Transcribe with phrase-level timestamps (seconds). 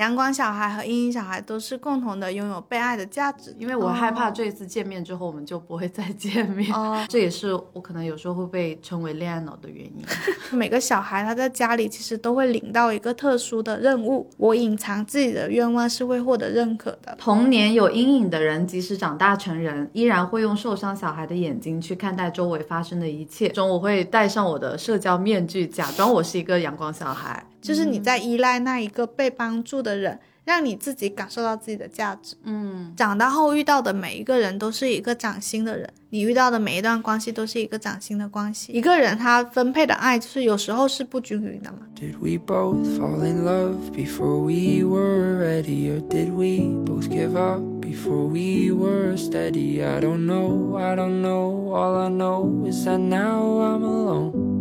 [0.00, 3.54] 阳光小孩和阴影小孩都是共同的拥有被爱的价值。
[3.58, 10.02] 因为我害怕这一次见面之后我们就不会再见面，哦、 这也是我可能有时候会被称为恋爱脑的原因。
[10.56, 17.14] 每个小孩他在家里其实都会领到一个特殊的任务，我隐藏自己的愿望是会获得认可的。
[17.18, 23.50] 童年有阴影的人，即使长大成人，依然会用受伤小孩的眼睛去看待周围发生的一切。
[23.50, 27.44] 中我会戴上我的社交面具，假装我是一个阳光小孩。
[27.60, 32.34] 就是你在依赖那一个被帮助的人，让你自己感受到自己的价值。
[32.44, 38.72] 嗯，长大后遇到的每一个人都是一个崭新的人，你遇到的每一段关系都是一个崭新的关系。
[38.72, 41.78] 一个人他分配的爱就是有时候是不均匀的嘛。
[41.96, 45.90] Did we both fall in love before we were ready?
[45.90, 49.84] Or did we both give up before we were steady?
[49.84, 51.74] I don't know, I don't know.
[51.74, 54.59] All I know is that now I'm alone.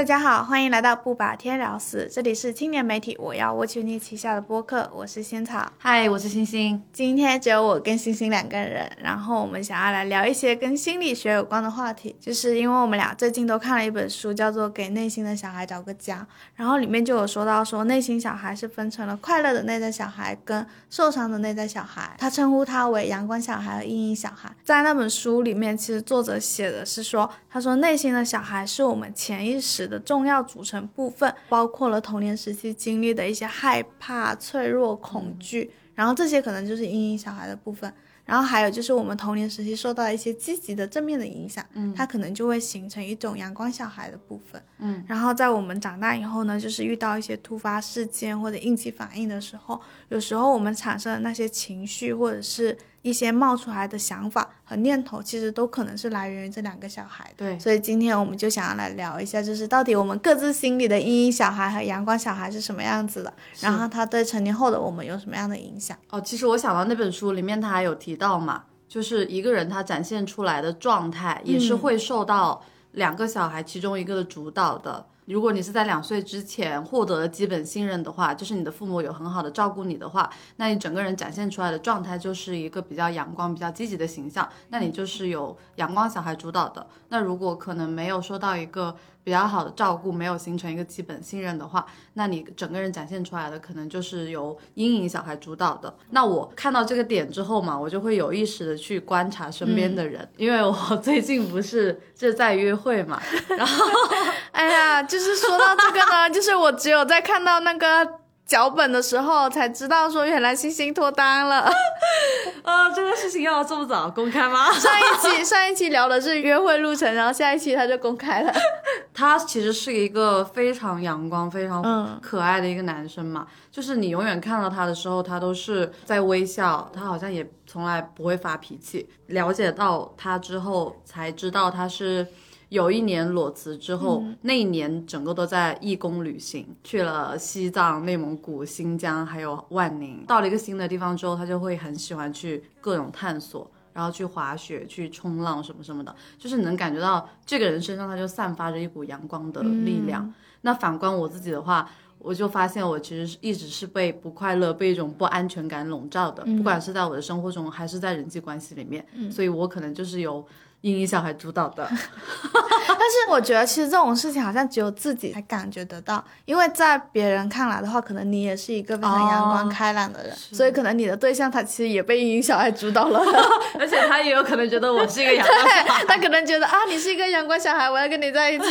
[0.00, 5.70] 大家好，欢迎来到不把天聊死，这里是青年媒体我要 Watch You 旗下的播客，我是仙草。
[5.76, 6.82] 嗨，我是星星。
[6.90, 24.50] 今天只有我跟星星两个人，然后我们想要来聊一些跟心理学有关的话题，就是因为我们俩最近都看了一本书，叫做《给内心的小孩找个家》，然后里面就有说到说内心小孩是分成了快乐的内在小孩跟受伤的内在小孩，他称呼他为阳光小孩和阴影小孩。
[24.64, 37.92] 在那本书里面，其实作者写的是说，他说内心的小孩是我们潜意识的重要组成部分，包括了童年时期经历的一些害怕、脆弱、恐惧，然后这些可能就是阴影小孩的部分。
[38.26, 44.62] 然后还有就是我们童年时期受到一些积极的正面的影响，嗯它可能就会形成一种阳光小孩的部分。
[44.78, 57.32] 嗯，然后在我们长大以后呢，就是遇到一些突发事件或者应激反应的时候，有时候我们产生的那些情绪或者是一些冒出来的想法和念头，其实都可能是来源于这两个小孩。
[57.36, 65.96] 对，所以今天我们就想要来聊一下，就是到底我们各自心里的阴影小孩和阳光小孩是什么样子的，然后他对成年后的我们有什么样的影响。
[66.10, 72.62] 哦，其实我想到那本书里面，他还有提到嘛，就是一个人他展现出来的状态，也是会受到
[72.92, 75.06] 两个小孩其中一个的主导的。
[75.26, 86.84] 如果你是在两岁之前获得了基本信任的话，就是你的父母有很好的照顾你的话，那你整个人展现出来的状态就是一个比较阳光、比较积极的形象，那你就是有阳光小孩主导的。
[87.10, 95.94] 那如果可能没有收到一个比较好的照顾，没有形成一个基本信任的话，那你整个人展现出来的可能就是由阴影小孩主导的。
[96.10, 103.86] 那我看到这个点之后嘛，我就会有意识的去观察身边的人，因为我 最近不是就在约会嘛，然后
[104.52, 108.19] 哎呀，就是说到这个呢，就是我只有在看到那个
[108.50, 111.70] 脚本的时候才知道说，原来星星脱单了。
[112.64, 114.72] 呃，这个事情要这么早公开吗？
[114.72, 118.52] 上一期上一期聊的是约会路程，然后下一期他就公开了。
[119.14, 129.08] 他其实是一个非常阳光、非常嗯可爱的一个男生嘛，就是你永远看到他的时候，他都是在微笑，他好像也从来不会发脾气。
[129.28, 132.26] 了解到他之后，才知道他是
[132.70, 140.24] 有一年裸辞之后，那一年整个都在义工旅行，去了西藏、内蒙古、新疆还有万宁。
[140.26, 143.70] 到了一个新的地方之后，他就会很喜欢去各种探索。
[143.92, 150.32] 然后去滑雪、去冲浪什么什么的，就是能感觉到这个人身上他就散发着一股阳光的力量。
[150.60, 160.46] 那反观我自己的话，我就发现我其实是一直是被不快乐、被一种不安全感笼罩的，不管是在我的生活中还是在人际关系里面，所以我可能就是由
[160.82, 161.88] 阴影小孩主导的。
[161.90, 173.20] 但是我觉得其实这种事情好像只有自己才感觉得到，因为在别人看来的话，可能你也是一个非常阳光哦开朗的人， 所以可能你的对象他其实也被阴影小孩主导了。
[173.78, 176.04] 而且他也有可能觉得我是一个阳光小孩。
[176.04, 178.64] 对他可能觉得啊，你是一个阳光小孩，我要跟你在一起。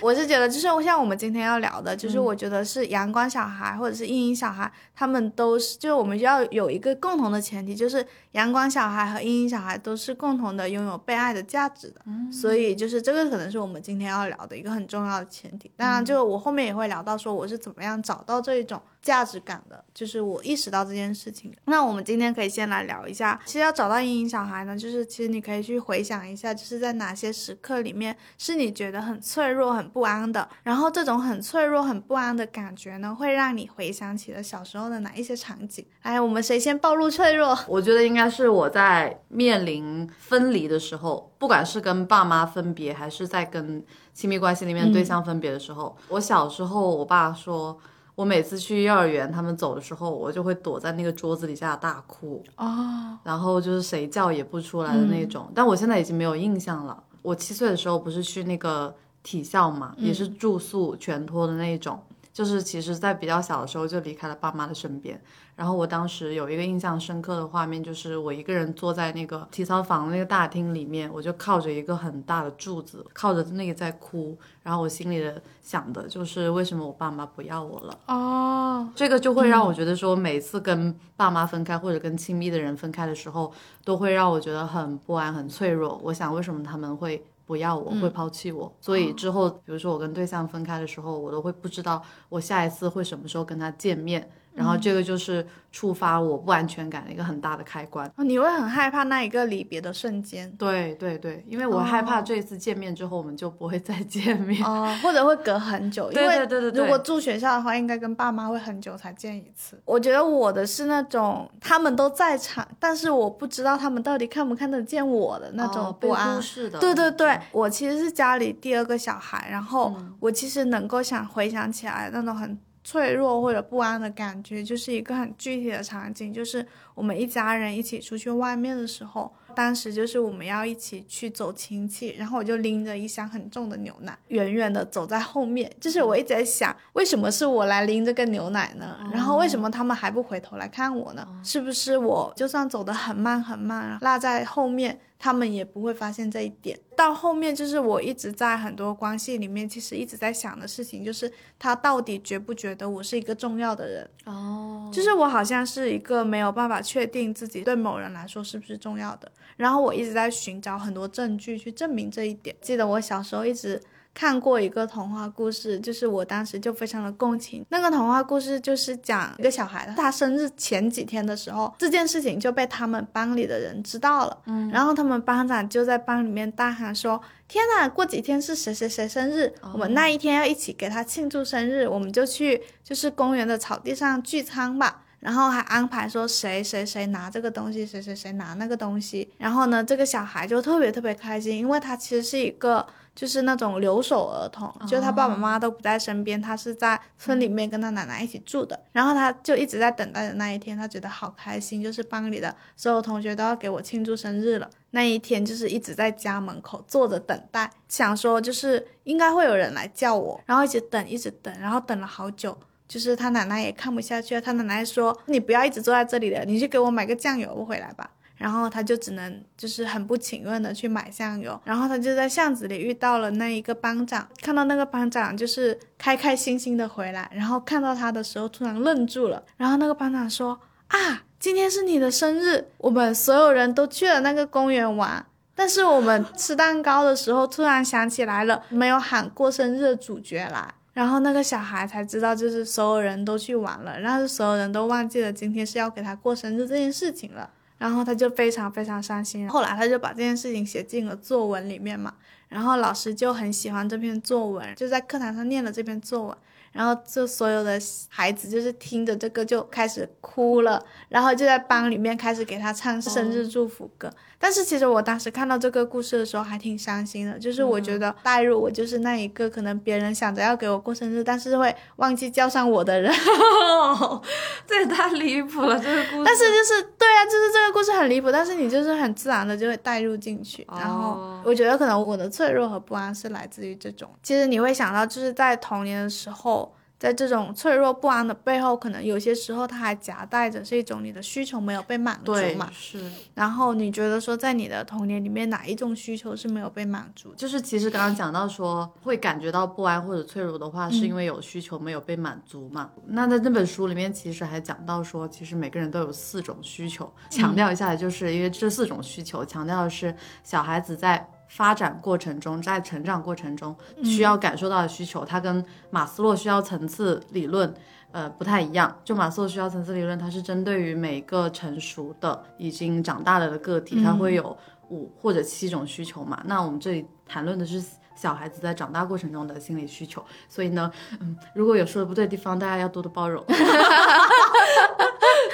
[0.00, 12.00] 我是觉得，就是像我们今天要聊的，就是我觉得是阳光小孩或者是阴影小孩，他们都是，就是我们要有一个共同的前提，就是阳光小孩和阴影小孩都是共同的拥有被爱的价值的。
[12.32, 15.70] 所以就是这个可能是我们今天要聊的一个很重要的前提。
[15.76, 21.54] 当然，就我后面也会聊到说我是怎么样找到这一种价值感的，就是我意识到这件事情。
[21.66, 35.84] 那我们今天可以先来聊一下，其实要找到阴影小孩呢，就是其实你可以去回想一下，就是在哪些时刻里面是你觉得很脆弱、很不安的，然后这种很脆弱、很不安的感觉呢，会让你回想起了小时候的哪一些场景。
[36.00, 37.56] 哎，我们谁先暴露脆弱？
[37.68, 43.84] 我觉得应该是我在面临分离的时候，不管是跟爸妈分别，还是在跟
[44.14, 47.78] 亲密关系里面对象分别的时候，我小时候，我爸说。
[48.14, 55.50] 我每次去幼儿园，他们走的时候，我就会躲在那个桌子底下大哭，哦，然后就是谁叫也不出来的那种。
[55.54, 57.02] 但我现在已经没有印象了。
[57.22, 62.00] 我七岁的时候不是去那个体校嘛，也是住宿全托的那种。
[62.32, 65.20] 就是其实在比较小的时候就离开了爸妈的身边。
[65.56, 74.36] 然后我当时有一个印象深刻的画面，就是我一个人坐在那个体操房那个大厅里面，我就靠着一个很大的柱子，靠着那个在哭。
[74.62, 77.98] 然后我心里的想的就是为什么我爸妈不要我了？
[78.06, 83.52] 哦，这个就会让我觉得说，每次跟爸妈分开或者跟亲密的人分开的时候，
[83.84, 86.00] 都会让我觉得很不安、很脆弱。
[86.02, 88.74] 我想，为什么他们会不要我，会抛弃我？
[88.80, 94.28] 所以之后，比如说我跟对象分开的时候，我都会不知道我下一次会什么时候跟他见面。
[94.54, 98.06] 然后这个就是触发我不安全感的一个很大的开关。
[98.16, 104.64] 哦你会很害怕那一个离别的瞬间，对对对，因为我害怕这一次见面之后我们就不会再见面。
[104.64, 109.80] 哦，或者会隔很久， 因对为对对对对如果住学校的话，应该跟爸妈会很久才见一次。
[109.84, 116.36] 我觉得我的是那种他们都在场，但是我不知道他们到底看不看得见我的那种不安。
[116.36, 116.78] 忽视的。
[116.78, 126.64] 对对对，我其实是家里第二个小孩，然后嗯我其实能够想回想起来那种很脆弱或者不安的感觉，就是一个很具体的场景，就是
[126.94, 138.98] 我们一家人一起出去外面的时候，当时就是我们要一起去走亲戚，然后我就拎着一箱很重的牛奶，远远的走在后面，就是我一直在想，为什么是我来拎这个牛奶呢？
[139.10, 141.26] 然后为什么他们还不回头来看我呢？
[141.42, 145.00] 是不是我就算走得很慢很慢，落在后面？
[145.24, 146.78] 他们也不会发现这一点。
[146.94, 154.10] 到后面就是我一直在很多关系里面，其实一直在想的事情，就是他到底觉不觉得我是一个重要的人？
[154.26, 162.54] 哦，就是我好像是一个没有办法确定自己对某人来说是不是重要的，然后我一直在寻找很多证据去证明这一点。
[162.60, 163.80] 记得我小时候一直
[164.14, 167.66] 看过一个童话故事，就是我当时就非常的共情。
[167.68, 177.20] 那个童话故事就是讲一个小孩，他生日前几天的时候，这件事情就被他们班里的人知道了，嗯，然后他们班长就在班里面大喊说。
[177.46, 185.02] 天呐，过几天是谁谁谁生日，我们那一天要一起给他庆祝生日，我们就去就是公园的草地上聚餐吧。
[185.20, 189.30] 然后还安排说谁谁谁拿这个东西，谁谁谁拿那个东西。
[189.38, 198.78] 然后呢，这个小孩就特别特别开心，因为他其实是一个就是那种留守儿童，就他爸爸妈妈都不在身边，他是在村里面跟他奶奶一起住的。
[198.92, 204.68] 然后他就一直在等待的那一天，他觉得好开心，就是班里的所有同学都要给我庆祝生日了。
[204.90, 212.56] 那一天就是一直在家门口坐着等待，想说就是应该会有人来叫我，然后一直等，一直等，然后等了好久。
[212.86, 218.10] 就是他奶奶也看不下去了，他奶奶说：“你不要一直坐在这里了，你去给我买个酱油回来吧。”
[218.44, 235.24] 然后他就只能就是很不情愿的去买酱油，然后他就在巷子里遇到了那一个班长，看到那个班长就是开开心心的回来，然后看到他的时候突然愣住了，然后那个班长说：“啊，今天是你的生日，我们所有人都去了那个公园玩。”
[235.56, 240.74] 但是我们吃蛋糕的时候，突然想起来了，没有喊过生日的主角来。
[240.92, 247.48] 然后那个小孩才知道，就是所有人都去玩了，然后所有人都忘记了今天是要给他过生日这件事情了。
[247.84, 249.46] 然后他就非常非常伤心。
[249.46, 252.14] 后来他就把这件事情写进了作文里面嘛，
[252.48, 256.36] 然后老师就很喜欢这篇作文，就在课堂上念了这篇作文。
[256.72, 264.10] 然后就所有的孩子就是听着这个就开始哭了，然后就在班里面开始给他唱生日祝福歌。
[264.40, 273.14] 但是其实我当时看到这个故事的时候还挺伤心的，就是我觉得带入我就是那一个可能别人想着要给我过生日，但是会忘记叫上我的人。
[274.66, 276.22] 这也太离谱了，这个故事。
[276.24, 280.66] 但是就是对啊，就是这个故事很离谱，但是你就是很自然的就会带入进去。
[280.68, 284.10] 然后哦我觉得可能我的脆弱和不安是来自于这种。
[284.22, 292.70] 其实你会想到，就是在童年的时候，在这种脆弱不安的背后，可能有些时候它还夹带着是一种你的需求没有被满足嘛。
[292.72, 292.98] 是，
[293.34, 297.34] 然后你觉得说，在你的童年里面，哪一种需求是没有被满足？
[297.34, 302.90] 就是其实刚刚讲到说会感觉到不安或者脆弱的话，是因为有需求没有被满足嘛。
[303.08, 307.12] 那在这本书里面，其实还讲到说，其实每个人都有四种需求。
[307.28, 311.28] 强调一下，就是因为这四种需求，强调的是小孩子在。
[311.48, 317.72] 发展过程中，在成长过程中需要感受到的需求，它跟马斯洛需要层次理论，
[318.10, 319.00] 呃，不太一样。
[319.04, 324.56] 就马斯洛需要层次理论，它是针对于每个成熟的、已经长大了的个体，它会有
[324.88, 326.42] 五或者七种需求嘛。
[326.46, 327.82] 那我们这里谈论的是
[328.14, 333.44] 小孩子在长大过程中的心理需求，所以呢，嗯，如果有说的不对的地方，大家要多多包容。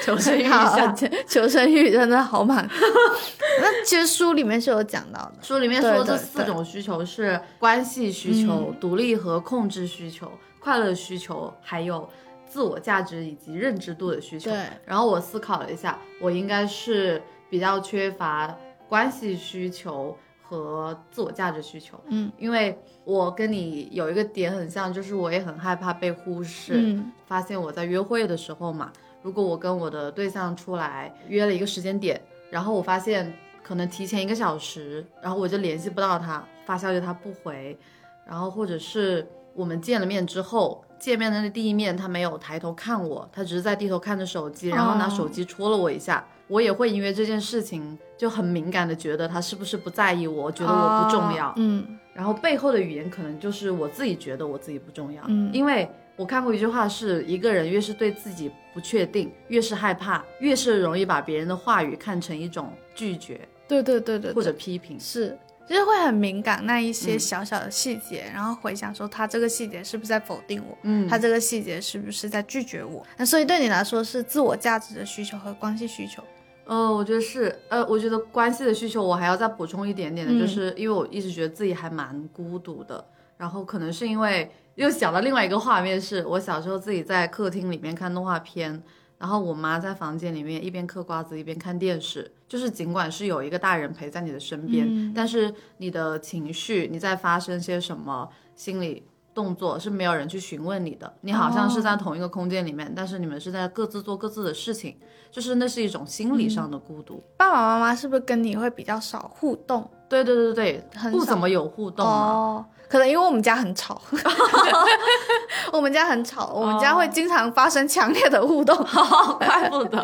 [0.05, 0.95] 求生欲一下，
[1.27, 2.69] 求生欲真的好满。
[3.61, 12.09] 那其实书里面是有讲到的，书里面说这四种需求是关系需求、独立和控制需求、快乐需求，还有
[12.49, 14.51] 自我价值以及认知度的需求。
[14.51, 18.57] 对，然后我思考了一下，我应该是比较缺乏
[18.89, 22.01] 关系需求和自我价值需求。
[22.09, 26.73] 嗯，因为我跟你有一个点很像，就是我也很害怕被忽视。
[26.75, 28.91] 嗯发现我在约会的时候嘛，
[29.23, 37.79] 如果我跟我的对象出来约了一个时间点，然后我发现可能提前一个小时，然后我就联系不到他，发消息他不回，
[38.27, 51.51] 然后或者是我们见了面之后，见面的那第一面他没有抬头看我，他只是在低头看着手机，然后拿手机戳了我一下，我也会因为这件事情就很敏感的觉得他是不是不在意我，觉得我不重要。
[51.51, 51.99] 哦嗯。
[52.13, 55.51] 然后背后的语言可能就是我自己觉得我自己不重要，嗯。
[55.53, 55.89] 因为
[56.21, 65.01] 我看过一句话是，一个人越是对自己不确定，越是害怕，越是容易把别人的话语看成一种拒绝对对对对，或者批评。
[65.01, 65.35] 是。
[65.67, 73.03] 就是会很敏感那一些嗯小小的细节，然后回想说他这个细节是不是在否定我，嗯他这个细节是不是在拒绝我？
[73.17, 76.23] 那所以对你来说是自我价值的需求和关系需求。
[76.67, 83.03] 嗯，我觉得是，呃，我觉得关系的需求我还要再补充一点点的，嗯就是因为我一直觉得自己还蛮孤独的，
[83.39, 88.83] 然后可能是因为又想到另外一个画面是，我小时候自己在客厅里面看动画片，
[89.19, 99.05] 然后我妈在房间里面一边嗑瓜子一边看电视，就是尽管是有一个大人陪在你的身边，嗯但是你的情绪你在发生些什么心理。
[99.33, 104.97] 动作是没有人去询问你的，你好像是在同一个空间里面，但是你们是在各自做各自的事情，
[105.31, 107.23] 就是那是一种心理上的孤独。
[107.37, 109.89] 爸爸妈妈是不是跟你会比较少互动？
[110.09, 112.33] 对对对对对，不怎么有互动啊。
[112.33, 114.03] 哦，可能因为我们家很吵，
[115.73, 118.77] 我们家很吵，我们家会经常发生强烈的互动。
[119.39, 120.03] 怪不得，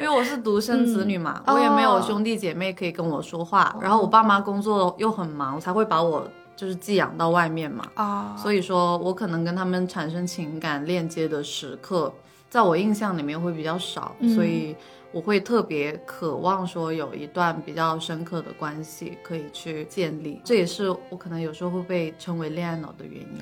[0.00, 1.54] 因为我是独生子女嘛，嗯。
[1.54, 6.26] 我也没有哦兄弟姐妹可以跟我说话，然后我爸妈工作又很忙，才会把我
[6.56, 7.84] 就是寄养到外面嘛。
[7.94, 12.10] 啊、所以说我可能跟他们产生情感链接的时刻，
[12.48, 14.34] 在我印象里面会比较少，嗯。
[14.34, 14.74] 所以
[15.14, 23.38] 我会特别渴望说有一段比较深刻的关系可以去建立，这也是我可能有时候会被称为恋爱脑的原因，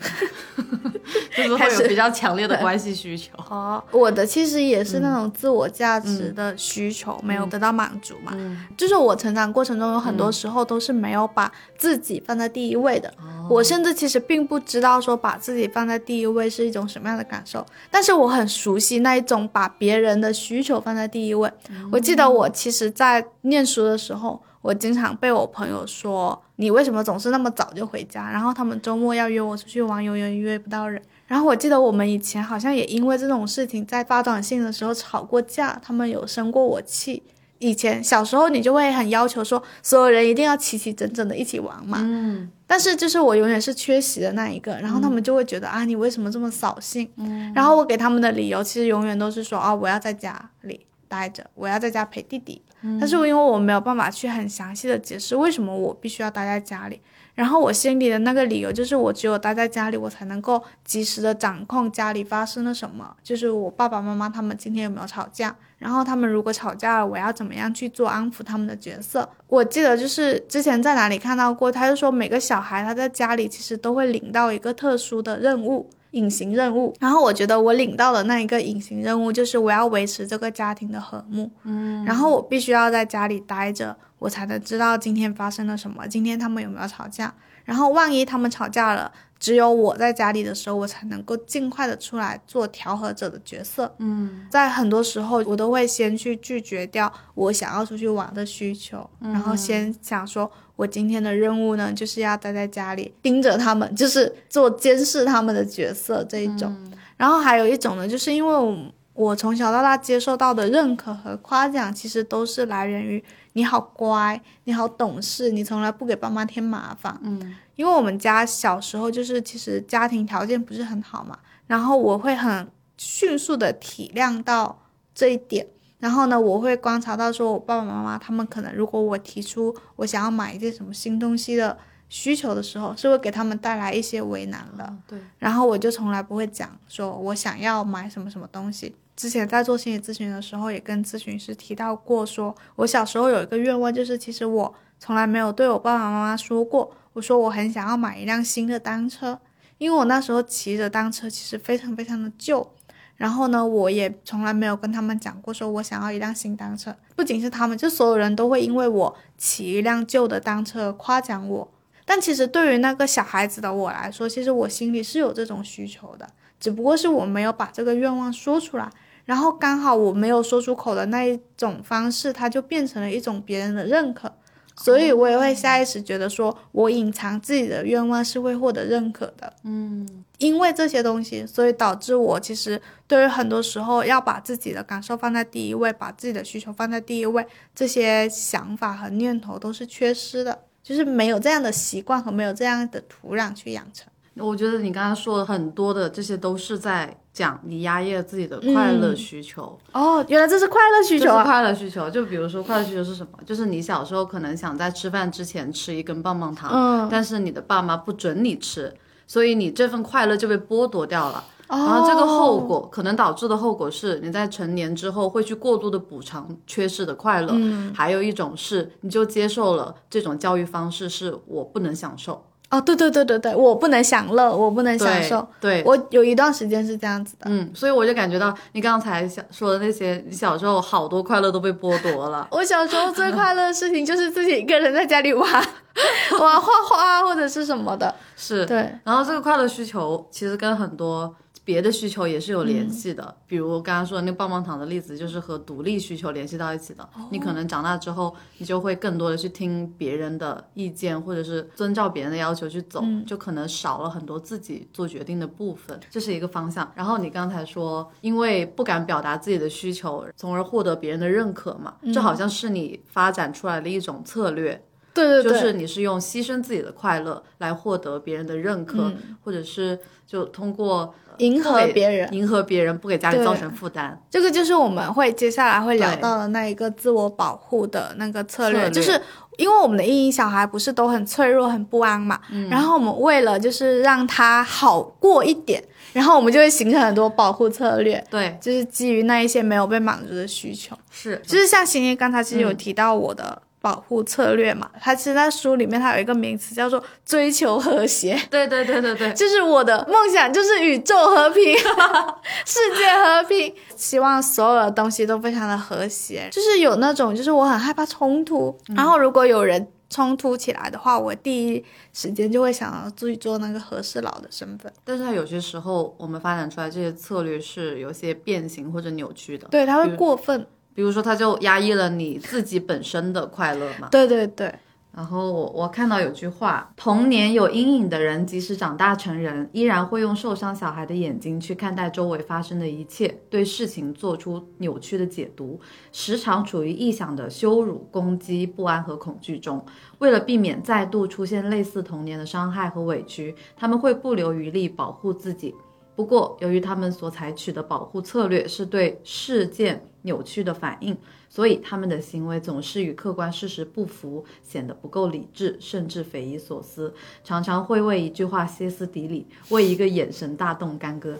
[1.34, 3.32] 就是会有比较强烈的关系 需求。
[3.48, 8.32] 哦，我的其实也是那种自我价值的需求、没有得到满足嘛。
[8.36, 13.08] 嗯，就是我成长过程中有很多时候都是没有把自己放在第一位的。
[13.18, 21.50] 哦我甚至其实并不知道说把自己放在第一位是一种什么样的感受，但是我很熟悉那一种把别人的需求放在第一位。
[21.90, 31.00] 我记得我其实，在念书的时候，我经常被我朋友说你为什么总是那么早就回家，然后他们周末要约我出去玩，永远约不到人。
[31.26, 37.22] 然后我记得我们以前好像也因为这种事情在发短信的时候吵过架，他们有生过我气。
[37.58, 47.08] 以前小时候你就会很要求说所有人一定要齐齐整整的一起玩嘛，嗯但是就是我永远是缺席的那一个，然后他们就会觉得、啊你为什么这么扫兴？
[47.54, 52.62] 然后我给他们的理由其实永远都是说啊我要在家里待着，我要在家陪弟弟。
[52.98, 57.00] 但是因为我没有办法去很详细的解释为什么我必须要待在家里，
[57.34, 69.28] 然后我心里的那个理由就是我只有待在家里，我才能够及时的掌控家里发生了什么，就是我爸爸妈妈他们今天有没有吵架，然后他们如果吵架了，我要怎么样去做安抚他们的角色。
[69.46, 75.88] 我记得就是之前在哪里看到过，他就说每个小孩他在家里其实都会领到一个特殊的任务。
[76.12, 89.10] 隐形任务，然后我觉得我领到的那一个隐形任务就是我要维持这个家庭的和睦，嗯，然后我必须要在家里待着，我才能知道今天发生了什么，今天他们有没有吵架，然后万一他们吵架了，
[89.42, 93.92] 只有我在家里的时候，我才能够尽快的出来做调和者的角色。
[93.98, 106.72] 嗯在很多时候，我都会先去拒绝掉我想要出去玩的需求，然后先想说，我今天的任务呢，就是要待在家里盯着他们，就是做监视他们的角色这一种。
[107.16, 108.76] 然后还有一种呢，就是因为我
[109.22, 117.18] 我从小到大接受到的认可和夸奖，其实都是来源于你好乖，你好懂事，你从来不给爸妈添麻烦。
[117.22, 124.78] 嗯因为我们家小时候就是其实家庭条件不是很好嘛，然后我会很迅速的体谅到
[125.14, 125.66] 这一点，
[125.98, 131.76] 然后呢，我会观察到说我爸爸妈妈他们可能如果我提出我想要买一件什么新东西的
[132.10, 134.94] 需求的时候，是会给他们带来一些为难的。
[135.08, 138.94] 对，然后我就从来不会讲说我想要买什么什么东西。
[139.16, 149.38] 之前在做心理咨询的时候，也跟咨询师提到过说，我小时候有一个愿望，就是其实我从来没有对我爸爸妈妈说过，我说我很想要买一辆新的单车，
[149.78, 152.72] 因为我那时候骑着单车其实非常非常的旧。
[153.16, 156.96] 然后呢，我也从来没有跟他们讲过，说我想要一辆新单车。
[157.14, 161.72] 不仅是他们，就所有人都会因为我骑一辆旧的单车夸奖我。
[162.04, 166.28] 但其实对于那个小孩子的我来说，其实我心里是有这种需求的，
[166.62, 168.88] 只不过是我没有把这个愿望说出来。
[169.24, 174.32] 然后刚好我没有说出口的那一种方式，它就变成了一种别人的认可。
[174.76, 179.52] 所以我也会下意识觉得说，我隐藏自己的愿望是会获得认可的。
[179.64, 194.11] 嗯，因为这些东西，所以导致我其实对于很多时候要把自己的感受放在第一位，把自己的需求放在第一位，这些想法和念头都是缺失的，就是没有这样的习惯和没有这样的土壤去养成。
[194.36, 201.44] 我觉得你刚刚说的很多的这些都是在讲你压抑了自己的快乐需求，哦，原来这是快乐需求啊！
[201.44, 202.08] 快乐需求。
[202.08, 203.38] 就比如说快乐需求是什么？
[203.44, 208.94] 就是你小时候可能想在吃饭之前吃一根棒棒糖，嗯，但是你的爸妈不准你吃，
[209.26, 211.44] 所以你这份快乐就被剥夺掉了。
[211.68, 217.48] 然然后这个后果可能导致的后果是，你在成年之后会去过度的补偿缺失的快乐。
[217.52, 225.48] 嗯，还有一种是，你就接受了这种教育方式，是我不能享受，哦，对对对对对，我不能享乐，我不能享对受。
[225.60, 232.48] 对，我有一段时间是这样子的，嗯，所以我就感觉到你刚才想说的那些，你小时候好多快乐都被剥夺了。
[232.50, 238.14] 我小时候最快乐的事情就是自己一个人在家里玩，玩画画或者是什么的。
[238.36, 247.02] 是，对，然后这个快乐需求其实跟很多别的需求也是有嗯联系的，比如刚刚说的那个棒棒糖的例子，就是和独立需求联系到一起的。
[247.14, 256.90] 哦你可能长大之后，你就会更多的去听别人的意见，或者是遵照别人的要求去走，嗯就可能少了很多自己做决定的部分，这是一个方向。
[256.94, 264.84] 然后你刚才说，因为不敢表达自己的需求，从而获得别人的认可嘛，嗯这好像是你发展出来的一种策略。
[265.14, 269.36] 对对对，就是你是用牺牲自己的快乐来获得别人的认可，嗯。
[269.44, 274.20] 或者是就通过迎合别人，迎合别人，不给家里造成负担。
[274.30, 279.20] 这个就是我们会接下来会聊到的那一个自我保护的那个策略，策略就是
[279.58, 282.40] 因为我们的阴影小孩不是都很脆弱、很不安嘛，
[282.70, 290.96] 然后我们为了就是让他好过一点，然后我们就会形成很多保护策略，对，就是基于那一些没有被满足的需求。
[291.10, 298.40] 是，就是像欣怡刚才其实有提到我的保护策略嘛，它其实在书里面它有一个名词叫做追求和谐。
[298.48, 301.76] 对对对对对，就是我的梦想，就是宇宙和平，
[302.64, 306.48] 世界和平，希望所有的东西都非常的和谐。
[306.52, 314.92] 就是有那种，就是我很害怕冲突，然后如果有人冲突起来的话，我第一时间就会想要自己做那个和事佬的身份。
[315.04, 320.64] 但是它有些时候我们发展出来这些策略是有些变形或者扭曲的，对，他会过分。
[320.94, 324.08] 比如说他就压抑了你自己本身的快乐嘛。
[324.10, 324.74] 对对对，
[325.14, 335.78] 然后我我看到有句话，童年有阴影的人，即使长大成人，依然会用受伤小孩的眼睛去看待周围发生的一切，对事情做出扭曲的解读，
[336.12, 339.84] 时常处于臆想的羞辱、攻击、不安和恐惧中。
[340.18, 345.74] 为了避免再度出现类似童年的伤害和委屈，他们会不留余力保护自己。
[346.14, 351.16] 不过，由于他们所采取的保护策略是对事件扭曲的反应，
[351.48, 361.38] 所以他们的行为总是与客观事实不符，显得不够理智，甚至匪夷所思，常常会为一句话歇斯底里，为一个眼神大动干戈，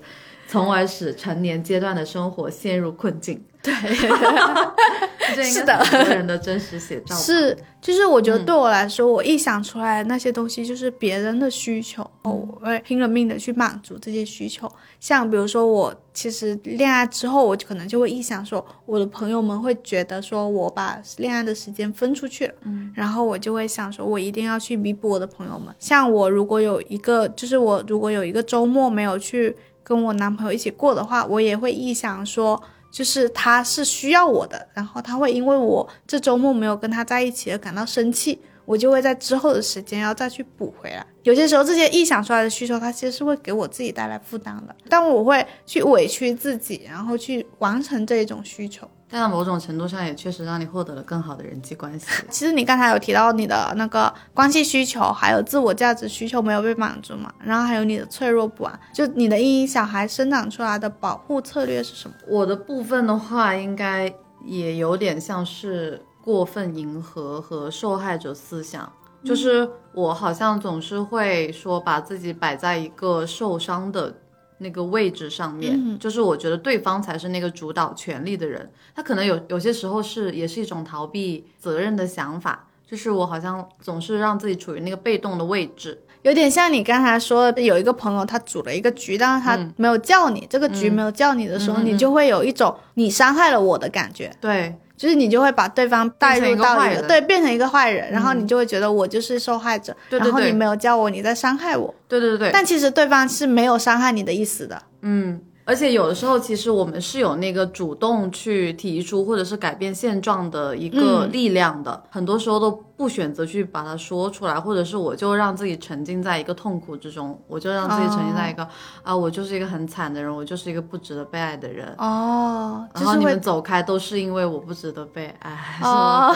[0.52, 3.42] 从而使成年阶段的生活陷入困境。
[3.62, 3.72] 对，
[5.36, 7.14] 这应是的该很多人的真实写照。
[7.14, 14.68] 是，就是我觉得对我来说，我臆想出来的那些东西就是别人的需求，我会拼了命的去满足这些需求。
[14.98, 25.72] 像比如说，我其实恋爱之后，我可能就会臆想说，我的朋友们会觉得说我把恋爱的时间分出去了，嗯，然后我就会想说，我一定要去弥补我的朋友们。
[25.78, 32.62] 像我如果有一个，就是我如果有一个周末没有去跟我男朋友一起过的话，我也会臆想说。
[32.92, 41.06] 就是他是需要我的，然后他会因为我这周末没有跟他在一起而感到生气，我就会在之后的时间要再去补回来。
[41.22, 48.86] 有些时候这些臆想出来的需求，它其实是会给我自己带来负担的，但我会去委屈自己，然后去完成这一种需求。
[49.12, 52.07] 但在某种程度上，也确实让你获得了更好的人际关系。
[52.31, 62.16] 其实你刚才有提到你的那个关系需求，还有自我价值需求没有被满足嘛，然后还有你的脆弱不安，就你的阴影小孩生长出来的保护策略是什么？
[62.27, 64.11] 我的部分的话，应该
[64.46, 68.90] 也有点像是过分迎合和受害者思想，
[69.22, 74.14] 就是我好像总是会说把自己摆在一个受伤的
[74.62, 82.66] 那个位置上面，就是我觉得对方才是那个主导权力的人，他可能有有些时候是也是一种逃避责任的想法。
[82.85, 118.66] 就是我好像总是让自己处于那个被动的位置，有点像你刚才说的，有一个朋友他组了一个局，但是他没有叫你，这个局没有叫你的时候，你就会有一种你伤害了我的感觉，对，就是你就会把对方带入到一个对，变成一个坏人，然后你就会觉得我就是受害者，对对对然后你没有叫我，你在伤害我，对对对对，但其实对方是没有伤害你的意思的，嗯，而且有的时候，其实我们是有那个主动去提出或者是改变现状的一个力量的，很多时候都不选择去把它说出来，或者是我就让自己沉浸在一个痛苦之中，我就让自己沉浸在一个、
[119.03, 121.94] 啊，我就是一个很惨的人，我就是一个不值得被爱的人。
[121.98, 125.79] 哦，就然后你们走开，都是因为我不值得被爱。
[125.83, 126.35] 哦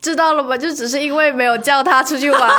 [0.00, 0.56] 知道了吧？
[0.56, 2.50] 就只是因为没有叫他出去玩。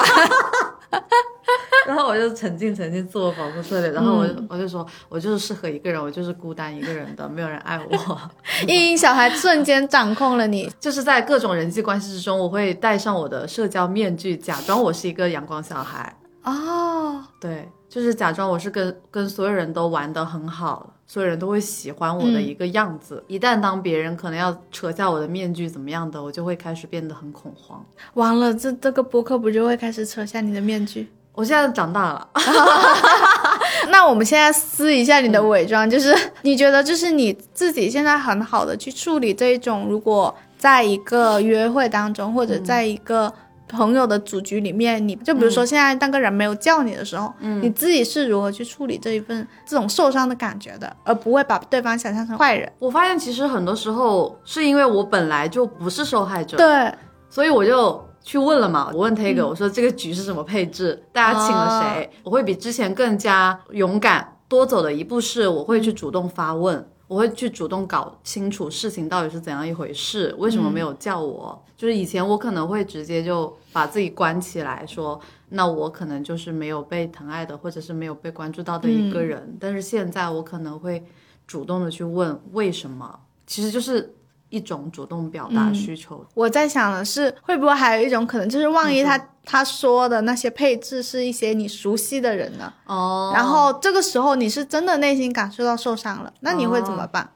[1.88, 8.17] 然后我就沉浸沉浸自我保护策略，然后我我就说，我就是适合一个人，我就是孤单一个人的，没有人爱我。
[8.67, 16.13] 阴影小孩瞬间掌控了你， 就是在各种人际关系之中，我会戴上我的社交面具，假装我是一个阳光小孩。
[16.43, 23.24] 哦，对，就是假装我是跟跟所有人都玩的很好，所有人都会喜欢我的一个样子。
[23.28, 27.84] 一旦当别人可能要扯下我的面具怎么样的，我就会开始变得很恐慌。
[28.15, 31.08] 完了，这这个播客不就会开始扯下你的面具？
[31.34, 32.28] 我现在长大了，
[33.89, 43.32] 那我们现在撕一下你的伪装，就是你觉得，就是你自己现在很好的去处理这一种，如果在一个约会当中，或者在一个
[43.67, 52.71] 朋友的组局里面，你就比如说现在那个人没有叫你的时候，嗯你自己是如何去处理这一份这种受伤的感觉的，而不会把对方想象成坏人？
[52.80, 56.93] 我发现其实很多时候是因为我本来就不是受害者，对，
[57.30, 58.89] 所以我就去问了嘛。
[58.93, 62.10] 我问 Tiger，、我说这个局是什么配置，大家请了谁？
[62.23, 66.88] 我会比之前更加勇敢，多走的一步是我会去主动发问。
[67.08, 71.63] 我会去主动搞清楚事情到底是怎样一回事，为什么没有叫我？
[71.78, 79.56] 就是以前我可能会直接就把自己关起来，说那我可能就是没有被疼爱的，或者是没有被关注到的一个人。
[79.60, 81.06] 但是现在我可能会
[81.46, 84.16] 主动的去问为什么，其实就是
[84.50, 86.26] 一种主动表达需求。
[86.34, 92.74] 我在想的是，会不会还有一种可能，就是万一他他说的那些配置是一些你熟悉的人呢？
[92.86, 97.30] 哦然后这个时候你是真的内心感受到受伤了，那你会怎么办？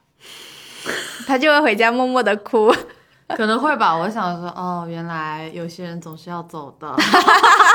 [1.28, 2.74] 他就会回家默默的哭。
[3.38, 6.96] 可能会吧，我想说，哦，原来有些人总是要走的，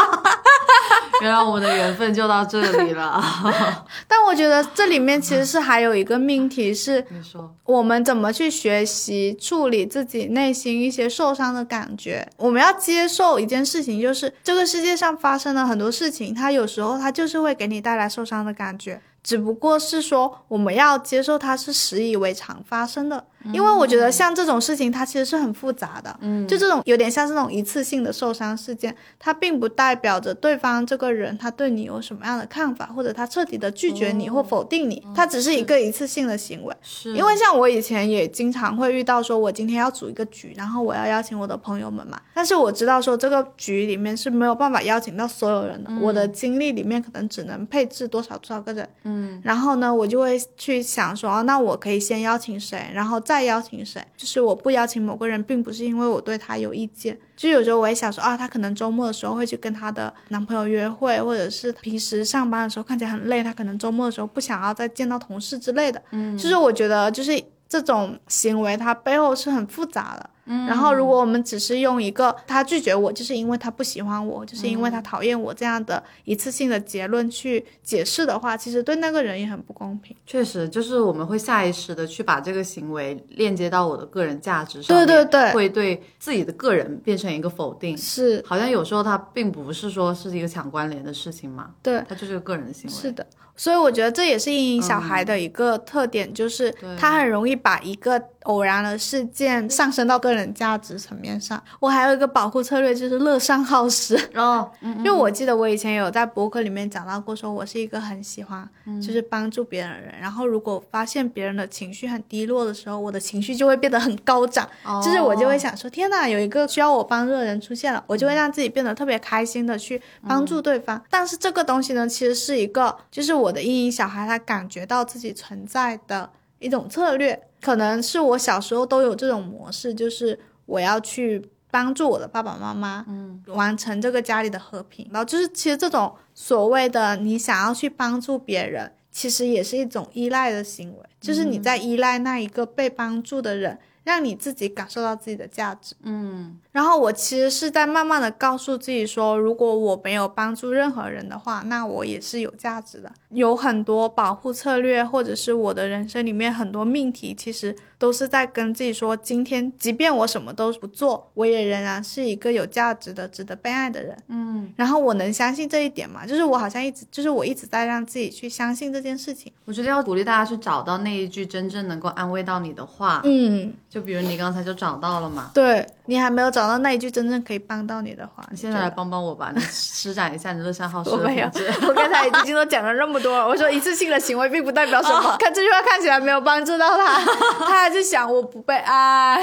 [1.23, 3.23] 原来我们的缘分就到这里了。
[4.07, 12.29] 但我觉得这里面其实是还有一个命题，是你说，我们怎么去学习处理自己内心一些受伤的感觉。
[12.37, 19.01] 我们要接受一件事情，就是这个世界上发生了很多事情，它有时候它就是会给你带来受伤的感觉。
[19.23, 26.17] 只不过是说，我们要接受它是习以为常发生的，因为我觉得像这种事情，它其实是很复杂的。
[26.21, 36.75] 嗯，就这种有点像这种一次性的受伤事件，它并不代表着对方这个人他对你有什么样的看法，或者他彻底的拒绝你或否定你，它只是一个一次性的行为。
[36.83, 66.03] 是因为像我以前也经常会遇到，说我今天要组一个局，然后我要邀请我的朋友们嘛，但是我知道说这个局里面是没有办法邀请到所有人的，我的精力里面可能只能配置多少多少个人，嗯，然后呢，我就会去想说，哦，那我可以先邀请谁，然后再邀请谁，就是我不邀请某个人，并不是因为我对他有意见，就有时候我也想说啊，她可能周末的时候会去跟她的男朋友约会，或者是平时上班的时候看起来很累，她可能周末的时候不想要再见到同事之类的。
[66.11, 70.31] 嗯，就是我觉得就是这种行为，它背后是很复杂的。
[70.47, 80.17] 嗯，然后如果我们只是用一个他拒绝我，就是因为他不喜欢我，就是因为他讨厌我这样的一次性的结论去解释的话，其实对那个人也很不公平。
[80.27, 85.53] 确实，就是我们会下意识的去把这个行为链接到我的个人价值上对，对对。
[85.53, 87.97] 会对自己的个人变成一个否定。
[87.97, 88.43] 是。
[88.47, 92.97] 好像有时候他并不是说是一个强关联的事情嘛，对，他就是个个人的行为。
[92.97, 101.63] 是的，所以我觉得这也是阴影小孩的一个特点，就是他很容易把一个偶然的事件上升到个人价值层面上。
[101.79, 104.17] 我还有一个保护策略，就是乐善好施。
[104.35, 108.69] 哦， 嗯因为我记得我以前有在博客里面讲到过，说我是一个很喜欢
[109.01, 110.15] 就是帮助别人的人。
[110.21, 114.69] 然后如果发现别人的情绪很低落的时候，我的情绪就会变得很高涨，
[115.05, 121.01] 就是我就会想说，天呐，有一个需要我帮助的人出现了，我就会让自己变得特别开心的去帮助对方。
[121.11, 135.05] 但是这个东西呢，其实是一个，就是我的阴影小孩他感觉到自己存在的一种策略，可能是我小时候都有这种模式，就是我要去帮助我的爸爸妈妈，嗯，完成这个家里的和平。
[135.11, 143.77] 然后就是其实这种所谓的你想要去帮助别人，其实也是一种依赖的行为，就是你在依赖那一个被帮助的人。
[144.07, 153.11] 让你自己感受到自己的价值，嗯，然后我其实是在慢慢的告诉自己说，如果我没有帮助任何人的话，那我也是有价值的。
[153.31, 164.15] 有很多保护策略，或者是我的人生里面很多命题，其实都是在跟自己说，今天即便我什么都不做，我也仍然是一个有价值的、值得被爱的人。
[164.29, 166.27] 嗯，然后我能相信这一点嘛？
[166.27, 169.51] 就是我好像一直，就是我一直在让自己去相信这件事情。
[169.65, 175.53] 我觉得要鼓励大家去找到那一句真正能够安慰到你的话，嗯，就比如你刚才就找到了嘛。
[175.55, 181.73] 对你还没有找到那一句真正可以帮到你的话，你现在来帮帮我吧， 你施展一下你乐善好施的我没有品质。
[181.87, 183.47] 我刚才已经都讲了那么多了。
[183.47, 187.19] 我说一次性的行为并不代表什么，看这句话看起来没有帮助到他，
[187.67, 189.41] 他还是想我不被爱。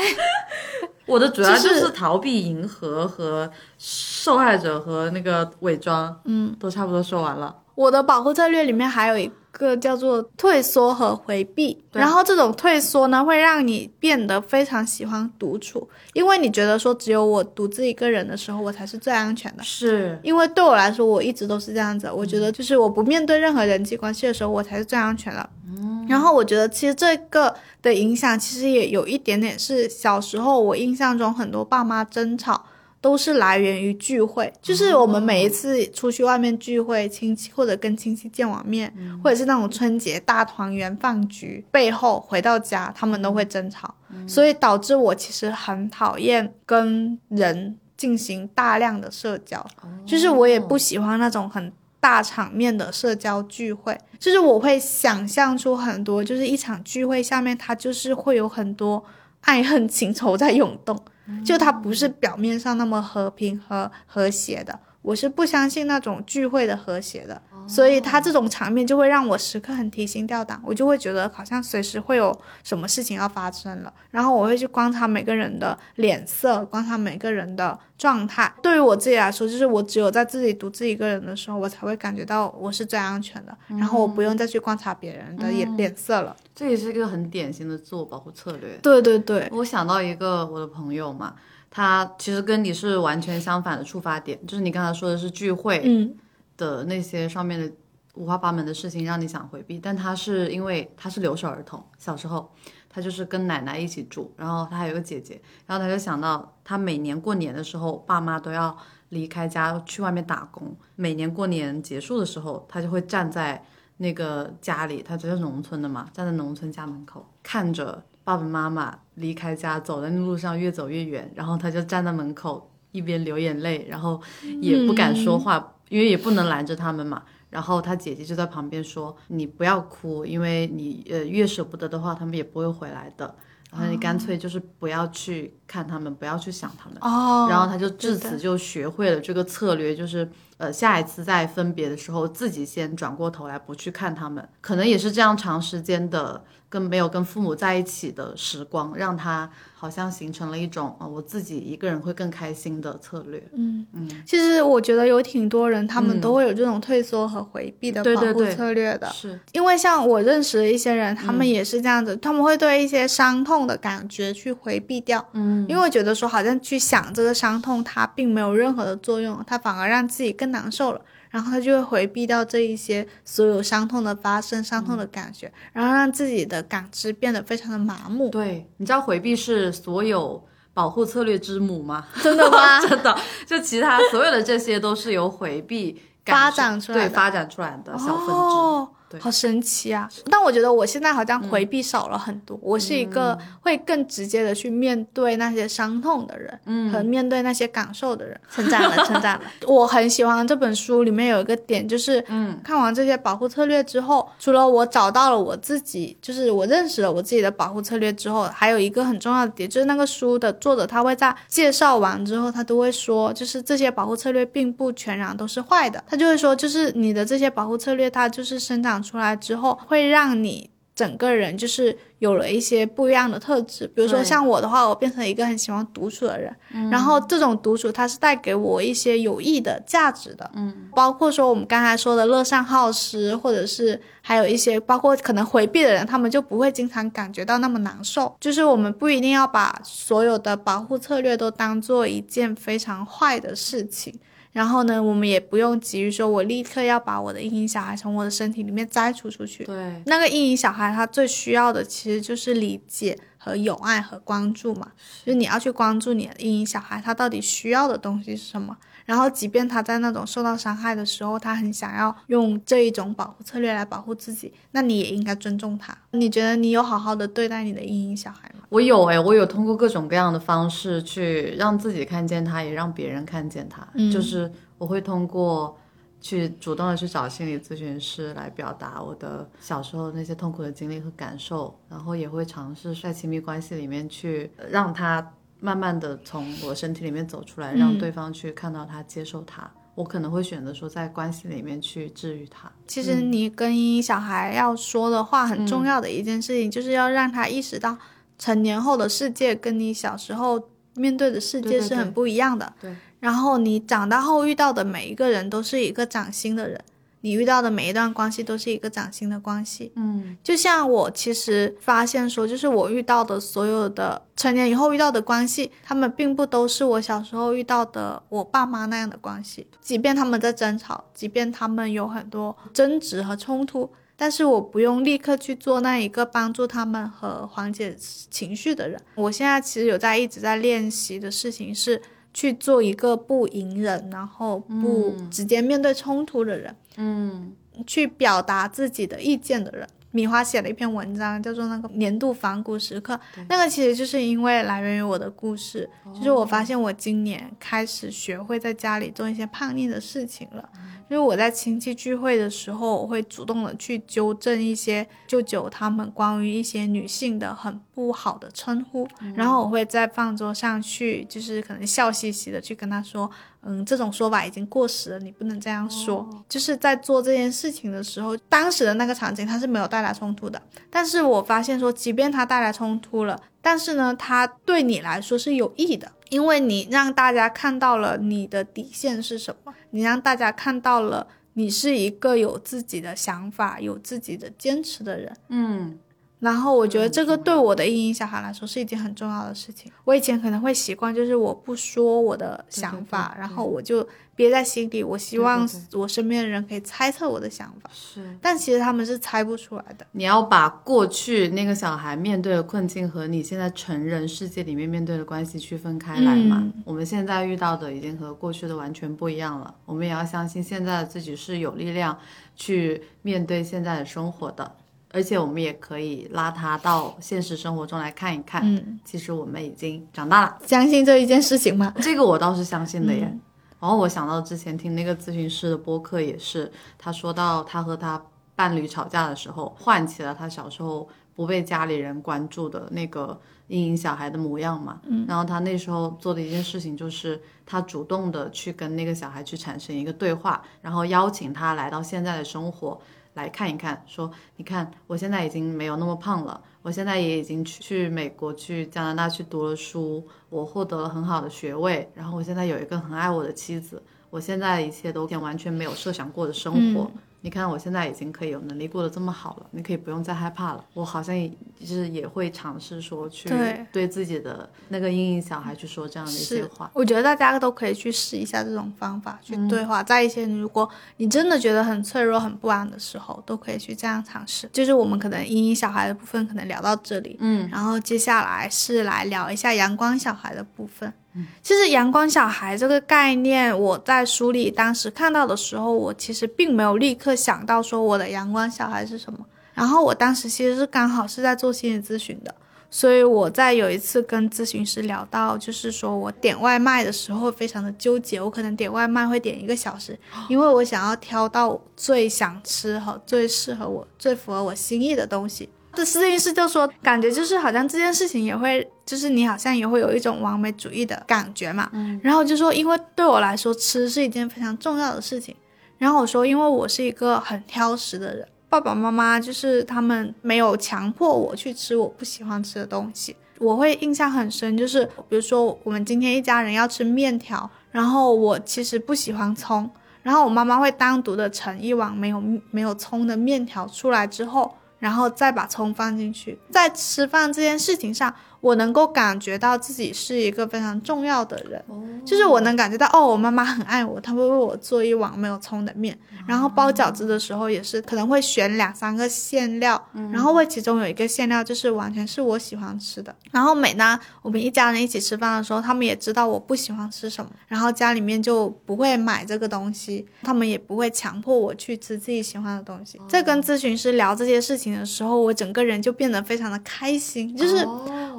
[1.05, 7.53] 我的主要就就是是逃避、迎合和受害者和那个伪装，嗯，都差不多说完了。
[7.75, 19.63] 我的保护策略里面还有一个叫做退缩和回避，然后这种退缩呢，会让你变得非常喜欢独处，因为你觉得说只有我独自一个人的时候，我才是最安全的。
[19.63, 22.11] 是，因为对我来说，我一直都是这样子。
[22.11, 25.49] 我觉得就是我不面对任何人际关系的时候，我才是最安全的。
[25.67, 32.65] 嗯然后我觉得其实这个的影响，其实也有一点点是小时候我印象中很多爸妈争吵。
[33.03, 43.93] 都是来源于聚会，就是我们每一次出去外面聚会，亲戚或者跟亲戚见完面，或者是那种春节大团圆饭局背后回到家，他们都会争吵，
[44.25, 49.65] 所以导致我其实很讨厌跟人进行大量的社交，
[50.05, 59.03] 就是我也不喜欢那种很大场面的社交聚会，就是我会想象出很多，就是一场聚会下面它就是会有很多
[59.41, 60.97] 爱恨情仇在涌动，
[61.45, 64.79] 就它不是表面上那么和平和和谐的。
[65.03, 78.51] 我是不相信那种聚会的和谐的，所以他这种场面就会让我时刻很提心吊胆，我就会觉得好像随时会有什么事情要发生了，然后我会去观察每个人的脸色，观察每个人的状态。
[78.63, 86.33] 对于我自己来说，就是我只有在自己独自一个人的时候，我才会感觉到我是最安全的，然后我不用再去观察别人的脸、脸色了。
[86.55, 88.77] 这也是一个很典型的自我保护策略。
[88.81, 91.33] 对对对，我想到一个我的朋友嘛，
[91.75, 96.15] 他其实跟你是完全相反的出发点，就是你刚才说的是聚会嗯。
[96.55, 97.69] 的那些上面的
[98.13, 102.47] 五花八门的事情让你想回避，但他是因为他是留守儿童，小时候
[102.87, 108.77] 他就是跟奶奶一起住，然后他还有个姐姐，然后他就想到他每年过年的时候，爸妈都要
[109.09, 113.65] 离开家去外面打工，每年过年结束的时候，他就会站在
[113.97, 124.21] 那个家里，他就是农村的嘛，站在农村家门口看着爸爸妈妈离开家，走在那路上越走越远，然后他就站在门口一边流眼泪，然后
[124.61, 127.23] 也不敢说话，因为也不能拦着他们嘛。
[127.49, 133.35] 然后他姐姐就在旁边说：“你不要哭，因为你呃越舍不得的话，他们也不会回来的。
[133.71, 136.97] 然后你干脆就是不要去看他们，不要去想他们。
[137.01, 153.43] 哦，然后他就至此就学会了这个策略，就是呃下一次再分别的时候，自己先转过头来不去看他们，可能也是这样长时间的跟没有跟父母在一起的时光，让他好像形成了一种呃我自己一个人会更开心的策略。
[153.53, 153.85] 嗯。
[153.93, 154.09] 嗯。
[154.25, 159.07] 其实我觉得有挺多人，他们都会有这种退缩和回避的保护对对对策略的。
[159.09, 178.29] 是，因为像我认识的一些人，他们也是这样子，他们会对一些伤痛的感觉去回避掉，嗯，因为觉得说好像去想这个伤痛，它并没有任何的作用，它反而让自己更难受了，然后他就会回避掉这一些所有伤痛的发生、伤痛的感觉，然后让自己的感知变得非常的麻木。
[178.29, 182.05] 对，你知道回避是所有保护策略之母吗？
[182.21, 182.79] 真的吗？
[182.81, 188.93] 真的，就其他所有的这些都是由回避发展出来的对发展出来的小分支。
[189.19, 190.09] 好神奇啊！
[190.29, 198.39] 但我觉得我现在好像回避少了很多，我是一个会更直接的去面对那些伤痛的人，嗯，和面对那些感受的人。
[198.49, 199.41] 成长了，成长了。
[199.67, 223.87] 我很喜欢这本书里面有一个点，就是，嗯，看完这些保护策略之后，除了我找到了我自己，就是我认识了我自己的保护策略之后，还有一个很重要的点，就是那个书的作者他会在介绍完之后，他都会说，就是这些保护策略并不全然都是坏的，他就会说，就是你的这些保护策略，它就是生长出来之后，会让你整个人就是有了一些不一样的特质。
[223.87, 226.55] 比如说像我的话，我变成一个很喜欢独处的人，
[226.91, 238.35] 然后这种独处它是带给我一些有益的价值的，嗯，包括说我们刚才说的乐善好施，或者是还有一些包括可能回避的人，他们就不会经常感觉到那么难受。
[238.39, 244.13] 就是我们不一定要把所有的保护策略都当做一件非常坏的事情。
[244.53, 249.65] 然后呢，我们也不用急于说，我立刻要把我的阴影小孩从我的身体里面摘除出去。
[249.65, 254.91] 对，那个阴影小孩他最需要的其实就是理解和友爱和关注嘛，
[255.25, 258.77] 就是你要去关注你的阴影小孩，他到底需要的东西是什么。
[259.05, 265.97] 然后，即便他在那种受到伤害的时候，他很想要用这一种保护策略来保护自己，那你也应该尊重他。
[266.11, 268.65] 你觉得你有好好的对待你的阴影小孩吗？
[268.69, 273.87] 我有哎，我有通过各种各样的方式去让自己看见他，也让别人看见他。
[273.93, 275.77] 嗯就是我会通过
[276.21, 289.71] 去主动的去找心理咨询师来表达我的小时候那些痛苦的经历和感受，然后也会尝试在亲密关系里面去呃让他慢慢的从我身体里面走出来，让嗯对方去看到他、接受他。
[289.95, 292.69] 我可能会选择说在关系里面去治愈他。
[292.85, 297.97] 其实你跟小孩要说的话，很重要的一件事情，就是要让他意识到，
[298.37, 300.61] 成年后的世界跟你小时候
[300.95, 302.73] 面对的世界是很不一样的。
[302.81, 302.93] 对。
[303.21, 306.83] 然后你长大后遇到的每一个人都是一个崭新的人，
[307.23, 309.93] 你遇到的每一段关系都是一个崭新的关系。
[309.95, 319.65] 嗯就像我其实发现说，就是我遇到的所有的成年以后遇到的关系，他们并不都是我小时候遇到的我爸妈那样的关系。
[319.81, 327.95] 即便他们在争吵，即便他们有很多争执和冲突，但是我不用立刻去做那一个帮助他们和缓解
[328.29, 328.99] 情绪的人。
[329.15, 332.01] 我现在其实有在一直在练习的事情是
[332.33, 336.75] 去做一个不隐忍，然后不直接面对冲突的人。
[336.97, 337.53] 嗯
[337.87, 339.87] 去表达自己的意见的人。
[340.13, 343.19] 米花写了一篇文章，叫做那个年度反骨时刻。
[343.49, 350.69] 那个其实就是因为来源于我的故事，就是我发现我今年开始学会在家里做一些叛逆的事情了。
[351.09, 363.29] 就是我在亲戚聚会的时候，我会主动的去纠正一些舅舅他们关于一些女性的很不好的称呼，然后我会在饭桌上去，就是可能笑嘻嘻的去跟他说，
[363.65, 366.27] 嗯，这种说法已经过时了，你不能这样说。
[366.49, 385.35] 就是在做这件事情的时候，当时的那个场景它是没有带来冲突的，但是我发现说，即便它带来冲突了，但是呢，它对你来说是有益的，因为你让大家看到了你的底线是什么，你让大家看到了你是一个有自己的想法、有自己的坚持的人。
[385.49, 385.97] 嗯
[386.43, 389.89] 然后我觉得这个对我的阴影小孩来说是一件很重要的事情。
[390.03, 395.01] 我以前可能会习惯，就是我不说我的想法，对对对然后我就憋在心里。
[395.01, 398.37] 我希望我身边的人可以猜测我的想法，是。
[398.41, 400.05] 但其实他们是猜不出来的。
[400.11, 406.59] 你要把过去那个小孩面对的困境和你现在成人世界里面面对的关系区分开来嘛。
[406.61, 412.17] 嗯我们现在遇到的已经和过去的完全不一样了，我们也要相信现在的自己是有力量
[412.57, 414.69] 去面对现在的生活的，
[415.13, 421.93] 而且我们也可以拉他到现实生活中来看一看，嗯，其实我们已经长大了，相信这一件事情吗？
[422.01, 423.23] 这个我倒是相信的耶。
[423.23, 423.39] 嗯
[423.79, 428.23] 然后我想到之前听那个咨询师的播客，也是他说到他和他
[428.55, 435.01] 伴侣吵架的时候，唤起了他小时候不被家里人关注的那个阴影小孩的模样嘛。
[435.05, 442.97] 嗯，然后他那时候做的一件事情就是，他主动的去跟那个小孩去产生一个对话，然后邀请他来到现在的生活。
[443.33, 457.09] 来看一看，说你看，我现在已经没有那么胖了，我现在也已经去去美国、去加拿大去读了书，我获得了很好的学位，然后我现在有一个很爱我的妻子，我现在一切都完全没有设想过的生活。
[457.45, 460.85] 你看，我现在已经可以有能力过得这么好了，你可以不用再害怕了。
[460.93, 474.69] 我好像也就是也会尝试说去对对自己的那个阴影小孩去说这样的一些是话。，我觉得大家都可以去试一下这种方法去嗯对话，在一些如果你真的觉得很脆弱、很不安的时候，都可以去这样尝试。
[474.71, 481.11] 就是我们可能阴影小孩的部分可能聊到这里，嗯，然后接下来是来聊一下阳光小孩的部分。
[481.61, 489.39] 其实阳光小孩这个概念，我在书里当时看到的时候，我其实并没有立刻想到说我的阳光小孩是什么。
[489.73, 492.53] 然后我当时其实是刚好是在做心理咨询的，
[492.91, 500.15] 所以我在有一次跟咨询师聊到，就是说我点外卖的时候非常的纠结，我可能点外卖会点一个小时，
[500.47, 505.67] 因为我想要挑到最想吃和最适合我、最符合我心意的东西。
[505.95, 511.89] 这咨询师就说，感觉就是好像这件事情也会，就是你好像也会有一种完美主义的感觉嘛。
[511.93, 512.19] 嗯。
[512.23, 515.55] 然后就说，因为对我来说，吃是一件非常重要的事情。
[515.97, 523.35] 然后我说，因为我是一个很挑食的人，爸爸妈妈就是他们没有强迫我去吃我不喜欢吃的东西。
[523.59, 529.89] 我会印象很深，就是比如说我们今天一家人要吃面条，然后我其实不喜欢葱，
[530.21, 536.57] 然后我妈妈会单独的盛一碗没有没有葱的面条出来之后，然后再把葱放进去。
[536.71, 542.01] 在吃饭这件事情上，我能够感觉到自己是一个非常重要的人，哦。
[542.25, 550.01] 就是我能感觉到哦，我妈妈很爱我，她会为我做一碗没有葱的面，然后包饺子的时候也是可能会选两三个馅料，
[550.31, 553.35] 然后会其中有一个馅料就是完全是我喜欢吃的。
[553.51, 563.19] 然后每当我们一家人一起吃饭的时候，他们也知道我不喜欢吃什么，然后家里面就不会买这个东西，他们也不会强迫我去吃自己喜欢的东西。
[563.27, 567.85] 在跟咨询师聊这些事情的时候，我整个人就变得非常的开心，就是。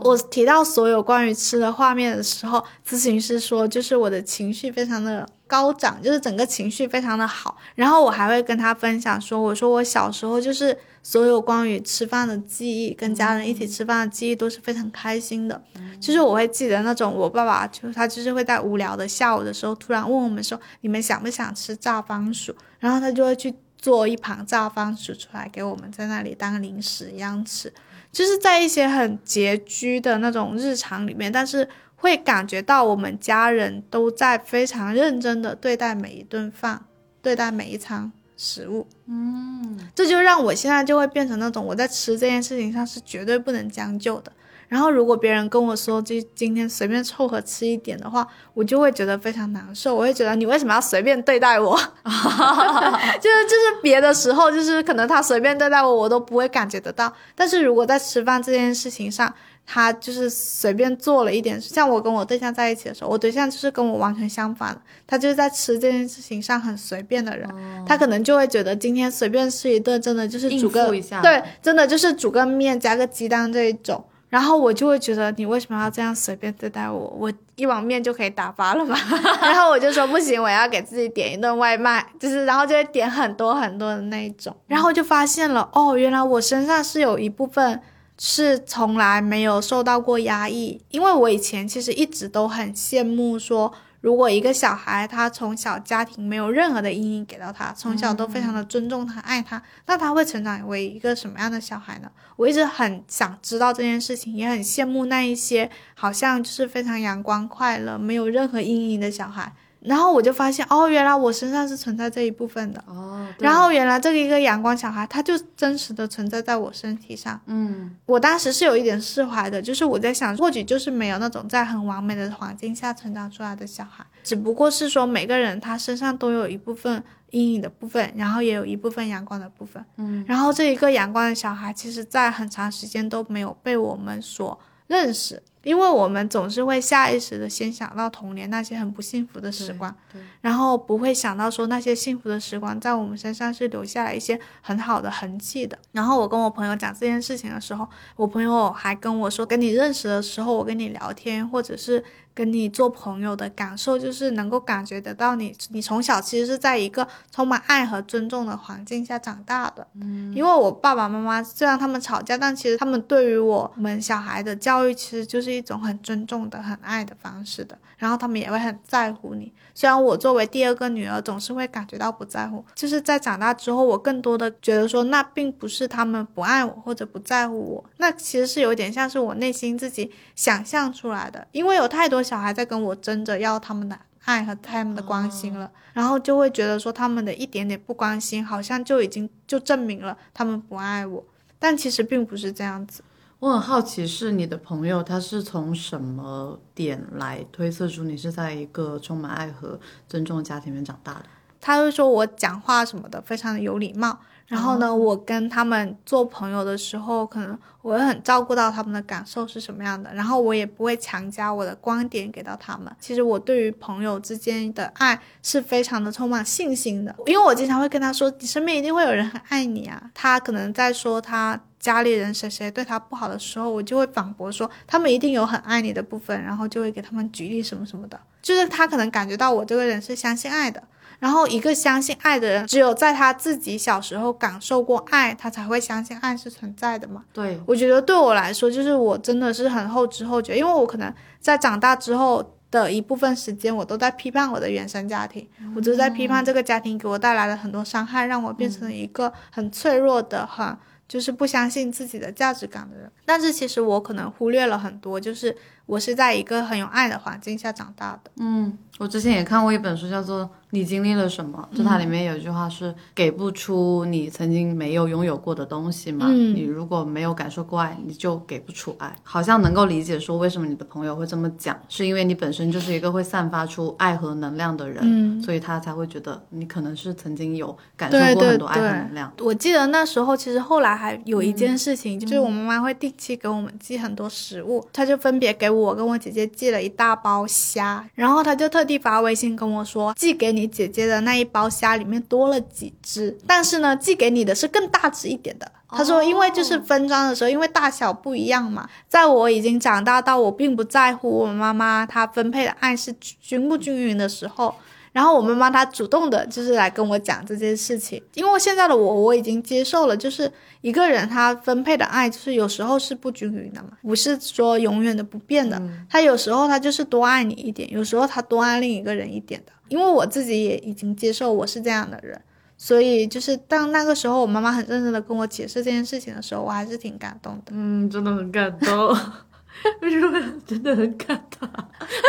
[0.02, 7.56] 哦我提到所有关于吃的画面的时候，咨询师说，就是我的情绪非常的高涨，就是整个情绪非常的好。
[7.74, 15.60] 然后我还会跟他分享说，我说我小时候就是所有关于吃饭的记忆，跟家人一起吃饭的记忆都是非常开心的。
[16.00, 22.54] 就是我会记得那种我爸爸就他就是会在无聊的下午的时候突然问我们说，你们想不想吃炸番薯？
[22.78, 27.72] 然后他就会去做一盘炸番薯出来给我们在那里当零食一样吃。
[28.14, 36.84] 就是在一些很拮据的那种日常里面，但是会感觉到我们家人都在非常认真的对待每一顿饭，
[37.20, 38.86] 对待每一餐食物。
[39.06, 44.32] 嗯，这就让我现在就会变成那种我在吃这件事情上是绝对不能将就的。
[44.74, 49.94] 然后如果别人跟我说就今天随便凑合吃一点的话，我就会觉得非常难受。
[49.94, 51.76] 我会觉得你为什么要随便对待我？
[51.78, 57.12] 就是就是别的时候，就是可能他随便对待我，我都不会感觉得到。
[57.36, 59.32] 但是如果在吃饭这件事情上，
[59.64, 67.48] 他就是随便做了一点，像我跟我对象在一起的时候，我对象就是跟我完全相反的，他就是在吃这件事情上很随便的人，
[67.86, 70.88] 他可能就会觉得今天随便吃一顿，真的就是煮应个
[71.22, 74.04] 对，真的就是煮个面加个鸡蛋这一种。
[74.34, 77.16] 然后我就会觉得你为什么要这样随便对待我？
[77.20, 78.98] 我一碗面就可以打发了嘛。
[79.40, 84.52] 然后我就说不行，我要给自己点一顿外卖，就是然后就会点很多很多的那一种。
[84.66, 87.80] 然后就发现了，哦，原来我身上是有一部分
[88.18, 93.72] 是从来没有受到过压抑，因为我以前其实一直都很羡慕说。
[94.04, 102.10] 如果一个小孩他从小家庭没有任何的阴影给到他，从小都非常的尊重他、爱他，那他会成长为一个什么样的小孩呢？
[102.36, 109.50] 我一直很想知道这件事情，也很羡慕那一些好像就是非常阳光、快乐、没有任何阴影的小孩。
[109.84, 112.82] 然后我就发现，哦，原来我身上是存在这一部分的。
[112.86, 117.38] 哦，然后原来这个一个阳光小孩，他就真实的存在在我身体上。
[117.46, 129.84] 嗯，我当时是有一点释怀的，就是我在想，或许就是没有那种在很完美的环境下成长出来的小孩，只不过是说每个人他身上都有一部分阴影的部分，然后也有一部分阳光的部分。
[129.98, 135.42] 嗯，然后这一个阳光的小孩，其实在很长时间都没有被我们所认识。
[135.64, 139.94] 因为我们总是会下意识的先想到童年那些很不幸福的时光，
[140.40, 145.76] 然后不会想到说那些幸福的时光在我们身上是留下了一些很好的痕迹的。
[145.92, 152.04] 然后我跟我朋友讲这件事情的时候，我朋友还跟我说，跟你认识的时候，我跟你聊天，或者是
[152.34, 159.86] 跟你做朋友的感受，就是能够感觉得到你，你从小其实是在一个充满爱和尊重的环境下长大的。
[160.00, 167.78] 嗯，因为我爸爸妈妈虽然他们吵架，但其实他们对于我们小孩的教育，其实就是一种很尊重的、很爱的方式的。
[167.96, 169.52] 然后他们也会很在乎你。
[169.74, 191.24] 虽然我作为第二个女儿，总是会感觉到不在乎，就是在长大之后，我更多的觉得说，那并不是他们不爱我或者不在乎我，那其实是有点像是我内心自己想象出来的，因为有太多小孩在跟我争着要他们的爱和他们的关心了，然后就会觉得说他们的一点点不关心，好像就已经就证明了他们不爱我，
[191.58, 193.02] 但其实并不是这样子。
[193.44, 199.78] 我很好奇，是你的朋友他是从什么点来推测出你是在一个充满爱和
[200.08, 201.26] 尊重的家庭里面长大的？
[201.60, 212.90] 他会说我讲话什么的非常的有礼貌，然后呢，我跟他们做朋友的时候，可能我会很照顾到他们的感受是什么样的，然后我也不会强加我的观点给到他们。
[212.98, 220.10] 其实我对于朋友之间的爱是非常的充满信心的，因为我经常会跟他说，你身边一定会有人很爱你啊。
[220.14, 230.82] 他可能在说他家里人谁谁对他不好的时候，我就会反驳说，他们一定有很爱你的部分，然后就会给他们举例什么什么的，就是他可能感觉到我这个人是相信爱的。
[231.18, 237.22] 然后，一个相信爱的人，只有在他自己小时候感受过爱，他才会相信爱是存在的嘛。
[237.34, 250.76] 对，我觉得对我来说，就是我真的是很后知后觉，因为我可能在长大之后的一部分时间，我都在批判我的原生家庭，我就是在批判这个家庭给我带来了很多伤害，让我变成了一个很脆弱的、很
[251.08, 253.10] 就是不相信自己的价值感的人。
[253.24, 258.30] 但是其实我可能忽略了很多，就是我是在一个很有爱的环境下长大的。
[258.36, 266.26] 嗯，我之前也看过一本书，叫做《你经历了什么》，就它里面有一句话是：给不出你曾经没有拥有过的东西嘛。
[266.28, 269.14] 嗯你如果没有感受过爱，你就给不出爱。
[269.24, 279.32] 好像能够理解说为什么你的朋友会这么讲，是因为你本身就是一个会散发出爱和能量的人，嗯所以他才会觉得你可能是曾经有感受过很多爱和对能量。
[279.40, 295.70] 我记得那时候，其实后来还有一嗯件事情，就是我妈妈会定期给我们寄很多食物，她就分别给我跟我姐姐寄了一大包虾，然后她就特地发微信跟我说，寄给你姐姐的那一包虾里面多了几只，但是呢，寄给你的是更大只一点的。
[295.88, 304.74] 他说，因为就是分装的时候，因为大小不一样嘛，在我已经长大到我并不在乎我妈妈她分配的爱是均不均匀的时候，
[305.14, 319.72] 然后我妈妈她主动的就是来跟我讲这件事情，因为现在的我我已经接受了，就是一个人他分配的爱就是有时候是不均匀的嘛，不是说永远的不变的，他有时候他就是多爱你一点，有时候他多爱另一个人一点的。
[319.88, 322.40] 因为我自己也已经接受我是这样的人，
[322.76, 327.72] 所以就是当那个时候我妈妈很认真的跟我解释这件事情的时候，我还是挺感动的。
[327.72, 329.16] 嗯，真的很感动。
[330.00, 331.68] 为什么真的很感动？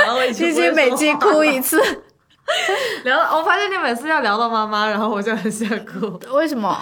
[0.04, 1.80] 然 后我已毕竟每季哭一次，
[3.04, 6.20] 聊到，我发现你每次要聊到妈妈，然后我就很想哭。
[6.34, 6.78] 为什么？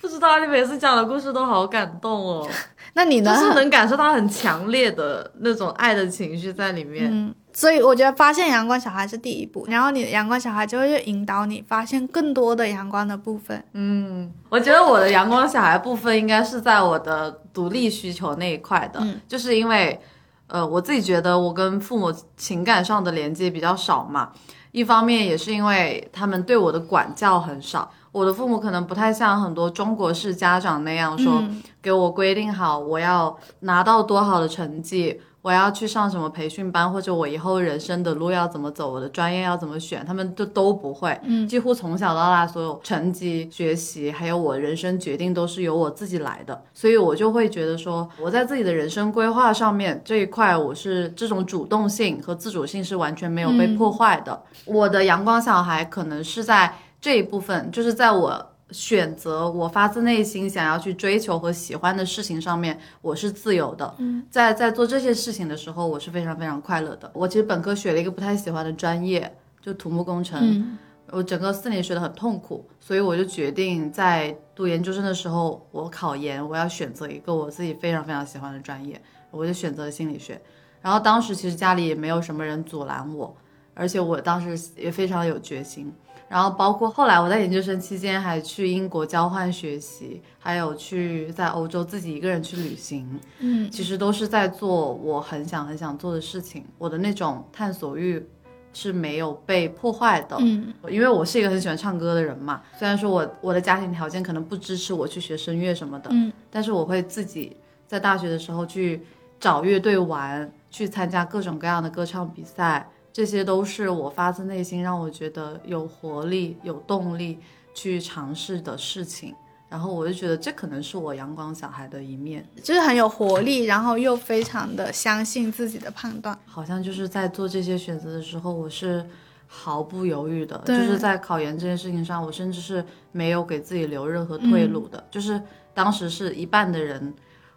[0.00, 2.48] 不知道你每次讲的故事都好感动哦，
[2.94, 3.36] 那你呢？
[3.36, 7.08] 就是能感受到很强烈的那种爱的情绪在里面。
[7.08, 13.64] 嗯，所以我觉得发现阳光小孩是第一步，然后你的阳光小孩就会引导你发现更多的阳光的部分。
[13.74, 20.00] 嗯，我觉得我的阳光小孩部分应该是在我的独立需求那一块的，嗯就是因为，
[20.48, 24.32] 呃，我自己觉得我跟父母情感上的连接比较少嘛，
[24.72, 27.90] 一方面也是因为他们对我的管教很少。
[28.10, 41.20] 我的父母可能不太像很多中国式家长那样说，嗯给我规定好我要拿到多好的成绩，我要去上什么培训班，或者我以后人生的路要怎么走，我的专业要怎么选，他们就都不会。
[41.24, 54.42] 嗯几乎从小到大，所有成绩、学习，还有我人生决定都是由我自己来的，所以我就会觉得说，我在自己的人生规划上面这一块，我是这种主动性和自主性是完全没有被破坏的。
[54.64, 58.51] 我的阳光小孩可能是在这一部分，就是在我。
[58.72, 63.94] 选择我发自内心想要去追求和喜欢的事情上面，我是自由的。
[63.98, 67.10] 嗯，在在做这些事情的时候，我是非常非常快乐的。
[67.14, 70.40] 我其实本科学了一个不太喜欢的专业，就土木工程。
[70.42, 70.78] 嗯
[71.10, 78.98] 我整个四年学得很痛苦，所以我就决定在读研究生的时候，我考研，我要选择一个我自己非常非常喜欢的专业，
[79.30, 80.40] 我就选择了心理学。
[80.80, 83.36] 然后当时其实家里也没有什么人阻拦我，
[83.74, 85.92] 而且我当时也非常有决心。
[86.32, 93.06] 然后包括后来我在研究生期间还去英国交换学习，还有去在欧洲自己一个人去旅行，
[93.40, 96.64] 嗯其实都是在做我很想很想做的事情。
[96.78, 98.26] 我的那种探索欲
[98.72, 102.62] 是没有被破坏的，嗯因为我是一个很喜欢唱歌的人嘛。
[102.78, 107.54] 虽然说我我的家庭条件可能不支持我去学声乐什么的，嗯但是我会自己
[107.86, 109.02] 在大学的时候去
[109.38, 117.38] 找乐队玩，去参加各种各样的歌唱比赛，这些都是我发自内心让我觉得有活力、有动力
[117.74, 119.34] 去尝试的事情。
[119.68, 126.38] 然后我就觉得这可能是我阳光小孩的一面，就是很有活力，然后又非常的相信自己的判断。
[126.44, 129.02] 好像就是在做这些选择的时候，我是
[129.46, 135.02] 毫不犹豫的，就是在考研这件事情上，我甚至是没有给自己留任何退路的。
[135.10, 135.40] 就是
[135.72, 137.14] 当时是一半的人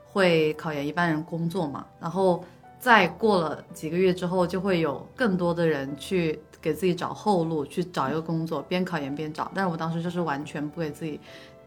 [0.07, 2.41] 会考研，一半人工作嘛，然后
[2.85, 9.51] 再过了几个月之后，就会有更多的人去给自己找后路，去找一个工作，边考研边找。
[9.55, 11.19] 但是我当时就是完全不给自己。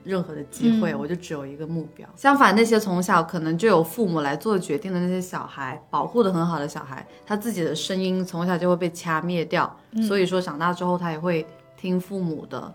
[0.05, 2.09] 任何的机会，嗯我就只有一个目标。
[2.17, 11.45] 相反，那些从小可能就有父母来做决定的那些小孩，保护的很好的小孩，他自己的声音从小就会被掐灭掉，所以说长大之后他也会
[11.77, 12.73] 听父母的。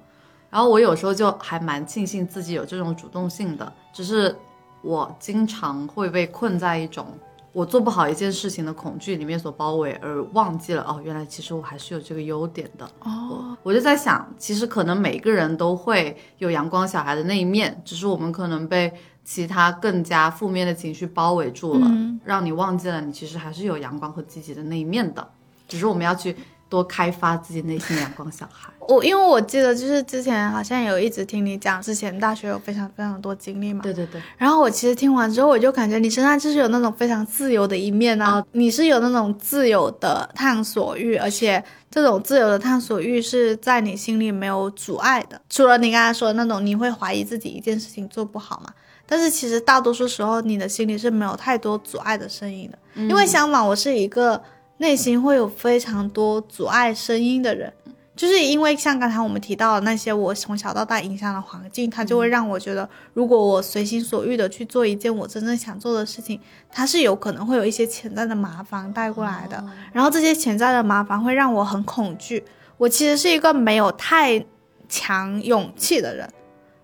[0.52, 4.36] 然后我有时候就还蛮庆幸自己有这种主动性的，只是
[4.84, 7.08] 我经常会被困在一种
[7.54, 12.90] 我做不好一件事情的恐惧里面所包围，而忘记了哦，原来其实我还是有这个优点的。
[13.02, 18.92] 哦，我就在想，其实可能每个人都会有阳光小孩的那一面，只是我们可能被
[19.24, 22.20] 其他更加负面的情绪包围住了，嗯。
[22.26, 25.26] 让你忘记了你其实还是有阳光和积极的那一面的，
[25.68, 26.36] 只是我们要去
[26.74, 28.68] 多开发自己内心阳光小孩。
[28.90, 33.82] 我因为我记得就是之前好像有一直听你讲，之前大学有非常非常多经历嘛。
[33.84, 45.40] 对对对，然后我其实听完之后，我就感觉你身上就是有那种非常自由的一面啊，你是有那种自由的探索欲，而且这种自由的探索欲是在你心里没有阻碍的。
[45.48, 48.74] 除了你刚才说的那种，你会怀疑自己一件事情做不好嘛？
[49.06, 54.42] 但是其实大多数时候你的心里是没有太多阻碍的声音的，因为相反，我是一个
[54.78, 57.74] 内心会有非常多阻碍声音的人。
[58.16, 66.40] 就是因为像刚才我们提到的那些我从小到大影响的环境，它就会让我觉得，如果我随心所欲的去做一件我真正想做的事情，
[66.72, 69.66] 它是有可能会有一些潜在的麻烦带过来的。
[69.92, 72.44] 然后这些潜在的麻烦会让我很恐惧。
[72.78, 74.46] 我其实是一个没有太
[74.88, 76.30] 强勇气的人，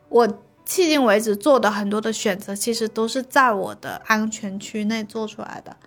[0.10, 5.78] 我迄今为止做的很多的选择，其实都是在我的安全区内做出来的。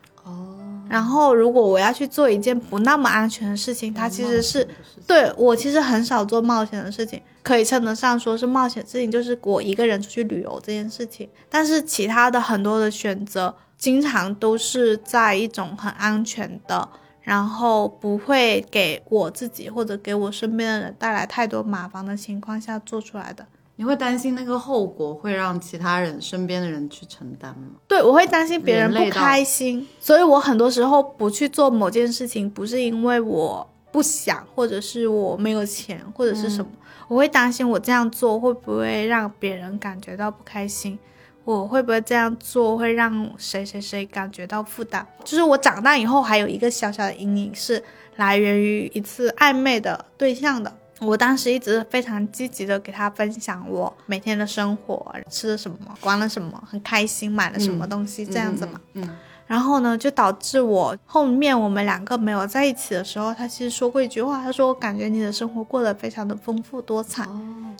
[0.92, 4.68] 哦，然后，如果我要去做一件不那么安全的事情，它其实是
[5.06, 11.28] 对我其实很少做冒险的事情，可以称得上说是冒险事情，就是我一个人出去旅游这件事情。
[11.48, 16.88] 但是其他的很多的选择，经常都是在一种很安全的，
[17.22, 23.46] 然后不会给我自己或者给我身边的人带来太多麻烦的情况下做出来的。
[23.76, 27.68] 你会担心那个后果会让其他人身边的人去承担吗？
[27.88, 36.70] 对，我会担心别人不开心，所以我很多时候不去做某件事情，不是因为我不想，或者是我没有钱，或者是什么，
[37.08, 40.98] 我会担心我这样做会不会让别人感觉到不开心，
[41.44, 45.04] 我会不会这样做会让谁谁谁感觉到负担。
[45.24, 47.82] 就是我长大以后还有一个小小的阴影是
[48.16, 50.72] 来源于一次暧昧的对象的。
[51.04, 58.80] 我当时一直非常积极的给他分享我每天的生活，吃了什么，玩了什么，很开心，买了什么东西，这样子嘛。
[58.94, 59.08] 嗯，
[59.52, 67.28] 然后呢，就导致我后面我们两个没有在一起的时候，他其实说过一句话，他说我感觉你的生活过得非常的丰富多彩，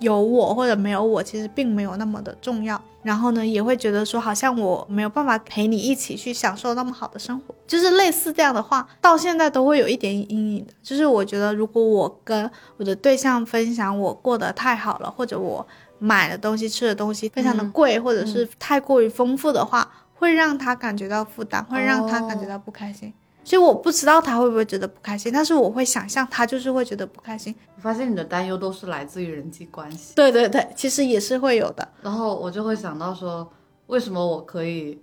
[0.01, 2.79] 有我或者没有我，其实并没有那么的重要。
[3.03, 10.75] 然后呢，也会觉得说好像我没有办法陪你一起去享受那么好的生活，就是类似这样的话，到现在都会有一点阴影的。
[10.83, 15.67] 就是我觉得，如果我跟我的对象分享我过得太好了，或者我
[15.99, 19.91] 买的东西、吃的东西非常的贵，或者是太过于丰富的话，
[20.23, 23.13] 会让他感觉到负担，会让他感觉到不开心。
[23.43, 27.53] 所以我不知道他会不会觉得不开心，但是我会想象他就是会觉得不开心。
[27.75, 31.89] 我发现你的担忧都是来自于人际关系，对对对，其实也是会有的。
[32.03, 33.53] 然后我就会想到说，
[33.89, 34.97] 为什么我可以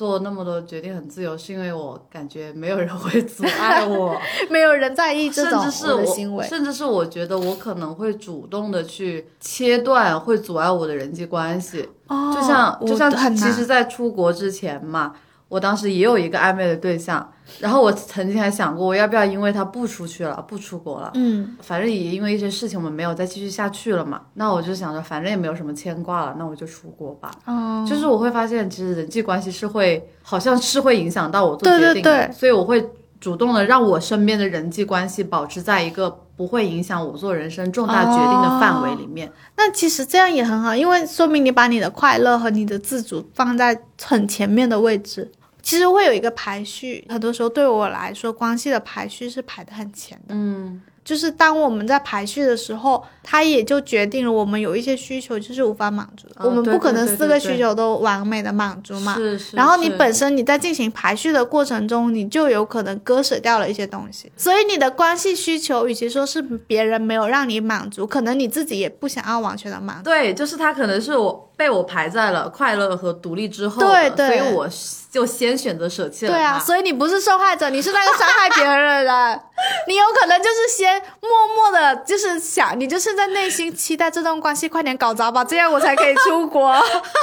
[0.00, 6.46] 做那么多决定很自由，是因为我感觉没有人会阻碍 我，没有人在意这甚种我的至是我行为。
[6.46, 15.12] 甚至是我觉得我可能会主动的去切断会阻碍我的人际关系，哦就像就像其实，在出国之前嘛，
[15.50, 17.28] 我当时也有一个暧昧的对象，
[17.58, 27.32] 然后我曾经还想过，我要不要因为他不出去了，不出国了，嗯，反正也因为一些事情我们没有再继续下去了嘛，那我就想着反正也没有什么牵挂了，那我就出国吧。
[27.46, 32.88] 哦，就是我会发现，其实人际关系是会，好像是会影响到我做对对决定的，对所以我会
[33.18, 39.30] 主动的让我身边的人际关系保持在一个不会影响我做人生重大决定的范围里面。
[39.56, 45.30] 那其实这样也很好，因为说明你把你的快乐和你的自主放在很前面的位置。
[45.70, 50.34] 其实会有一个排序，很多时候对我来说，关系的排序是排得很前的。
[50.34, 56.34] 嗯，就是当我们在排序的时候，它也就决定了我们有一些需求就是无法满足的。
[56.38, 59.14] 哦我们不可能四个需求都完美的满足嘛。
[59.14, 59.56] 是是。
[59.56, 70.04] 然后你本身你在进行排序的过程中，你就有可能割舍掉了一些东西，所以你的关系需求，与其说是别人没有让你满足，可能你自己也不想要完全的满足。
[70.04, 74.66] 对，就是他可能是我被我排在了快乐和独立之后的，对对所以我
[75.10, 79.40] 就先选择舍弃了对啊，所以你不是受害者，你是那个伤害别人的人。
[79.86, 86.74] 你有可能就是先默默的，就是想，你就是在内心期待这段关系快点搞砸吧，这样我才可以出国。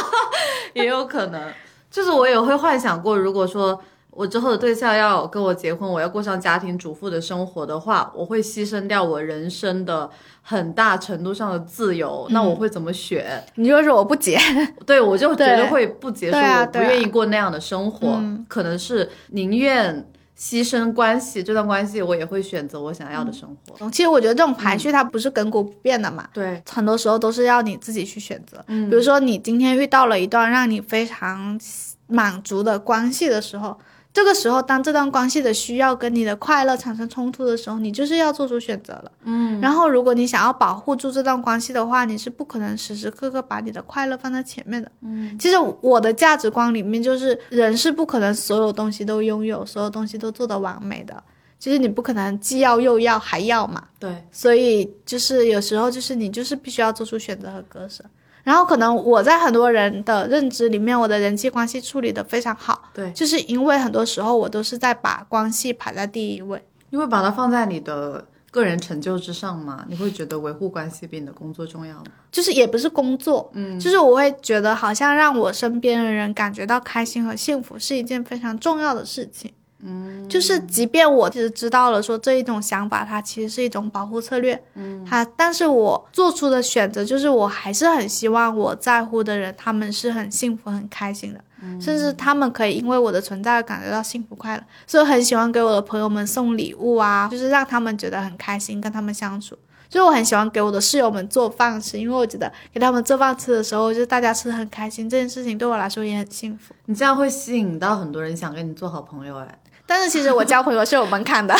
[0.73, 1.41] 也有可能，
[1.89, 3.81] 就是我也会幻想过，如果说
[4.17, 10.09] 我之后的对象要跟我结婚，我要过上家庭主妇的生活的话，我会牺牲掉我人生的
[10.41, 12.25] 很大程度上的自由。
[12.31, 13.43] 那我会怎么选？
[13.53, 14.39] 你就说我不结，
[14.87, 23.87] 对我就绝对对会不结束，我不愿意过那样的生活，嗯可能是宁愿牺牲关系，这段关系我也会选择我想要的生活。
[23.91, 26.27] 其实我觉得这种排序它不是亘古不变的嘛。
[26.33, 28.57] 对，很多时候都是要你自己去选择。
[28.65, 31.59] 嗯比如说你今天遇到了一段让你非常
[32.07, 33.77] 满足的关系的时候，
[34.17, 39.11] 这个时候当这段关系的需要跟你的快乐产生冲突的时候，你就是要做出选择了。
[39.25, 44.91] 嗯，然后如果你想要保护住这段关系的话，你是不可能时时刻刻把你的快乐放在前面的。
[45.01, 51.23] 嗯，其实我的价值观里面就是人是不可能所有东西都拥有，所有东西都做得完美的。
[51.59, 53.83] 其实你不可能既要又要还要嘛。
[53.99, 58.03] 对，所以就是有时候就是你就是必须要做出选择和割舍。
[58.47, 66.63] 然后可能我在很多人的认知里面，我的人际关系处理的非常好，对，就是因为很多时候我都是在把关系排在第一位。
[66.89, 72.05] 因为把它放在你的个人成就之上嘛，你会觉得维护关系比你的工作重要吗？
[72.31, 79.51] 就是也不是工作，嗯，就是我会觉得好像让我身边的人感觉到开心和幸福是一件非常重要的事情。
[79.83, 99.55] 嗯，就是即便我其实知道了说这一种想法，它其实是一种保护策略，嗯，它，但是我做出的选择就是我还是很希望我在乎的人他们是很幸福很开心的，嗯甚至他们可以因为我的存在而感觉到幸福快乐，所以我很喜欢给我的朋友们送礼物啊，就是让他们觉得很开心，跟他们相处。
[99.89, 106.73] 所以我很喜欢给我的室友们做饭吃，因为我觉得给他们做饭吃的时候，就是大家吃的很开心，这件事情对我来说也很幸福。
[106.87, 109.59] 你这样会吸引到很多人想跟你做好朋友哎。
[109.87, 111.55] 但是其实我交朋友是有门槛的，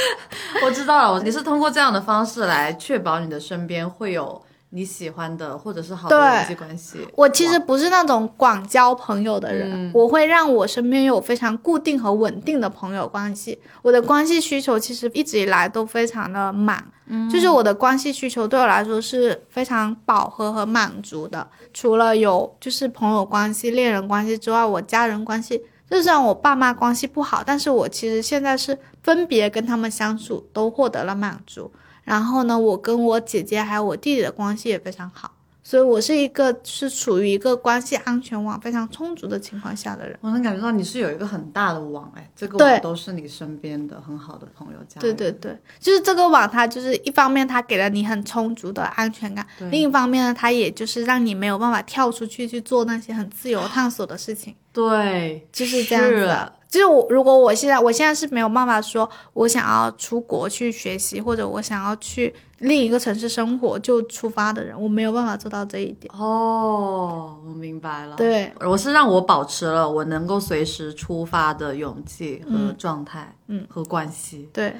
[0.64, 7.06] 我知道了，你是通过这样的方式来确保你的身边会有你喜欢的或者是好的人际关系。
[7.14, 13.60] 我其实不是那种广交朋友的人，我会让我身边有非常固定和稳定的朋友关系。
[13.82, 16.82] 我的关系需求其实一直以来都非常的满，
[17.30, 21.46] 就是我的关系需求对我来说是非常饱和和满足的。
[21.74, 25.62] 除了有就是朋友关系、恋人关系之外，我家人关系。
[25.88, 31.70] 就算我爸妈关系不好，但是我其实现在是分别跟他们相处都获得了满足。
[32.04, 35.32] 然后呢，我跟我姐姐还有我弟弟的关系也非常好。
[35.62, 40.16] 所以，我是一个是处于一个关系安全网非常充足的情况下的人。
[40.20, 45.00] 我能感觉到你是有一个很大的网，哎，这个网都是你身边的很好的朋友家。
[45.00, 54.54] 对对对，就是这个网，它就是一方面它给了你很充足的安全感，另一方面呢，它也就是让你没有办法跳出去去做那些很自由探索的事情。
[54.76, 56.52] 对，就是这样子。
[56.68, 66.12] 就是我，如果我现在，我现在是没有办法说，我想要出国去学习，或者我想要去另一个城市生活就出发的人，我没有办法做到这一点。
[66.12, 68.16] 哦，我明白了。
[68.16, 74.50] 对，我是让我保持了我能够随时出发的勇气和状态，嗯，和关系。
[74.52, 74.76] 对，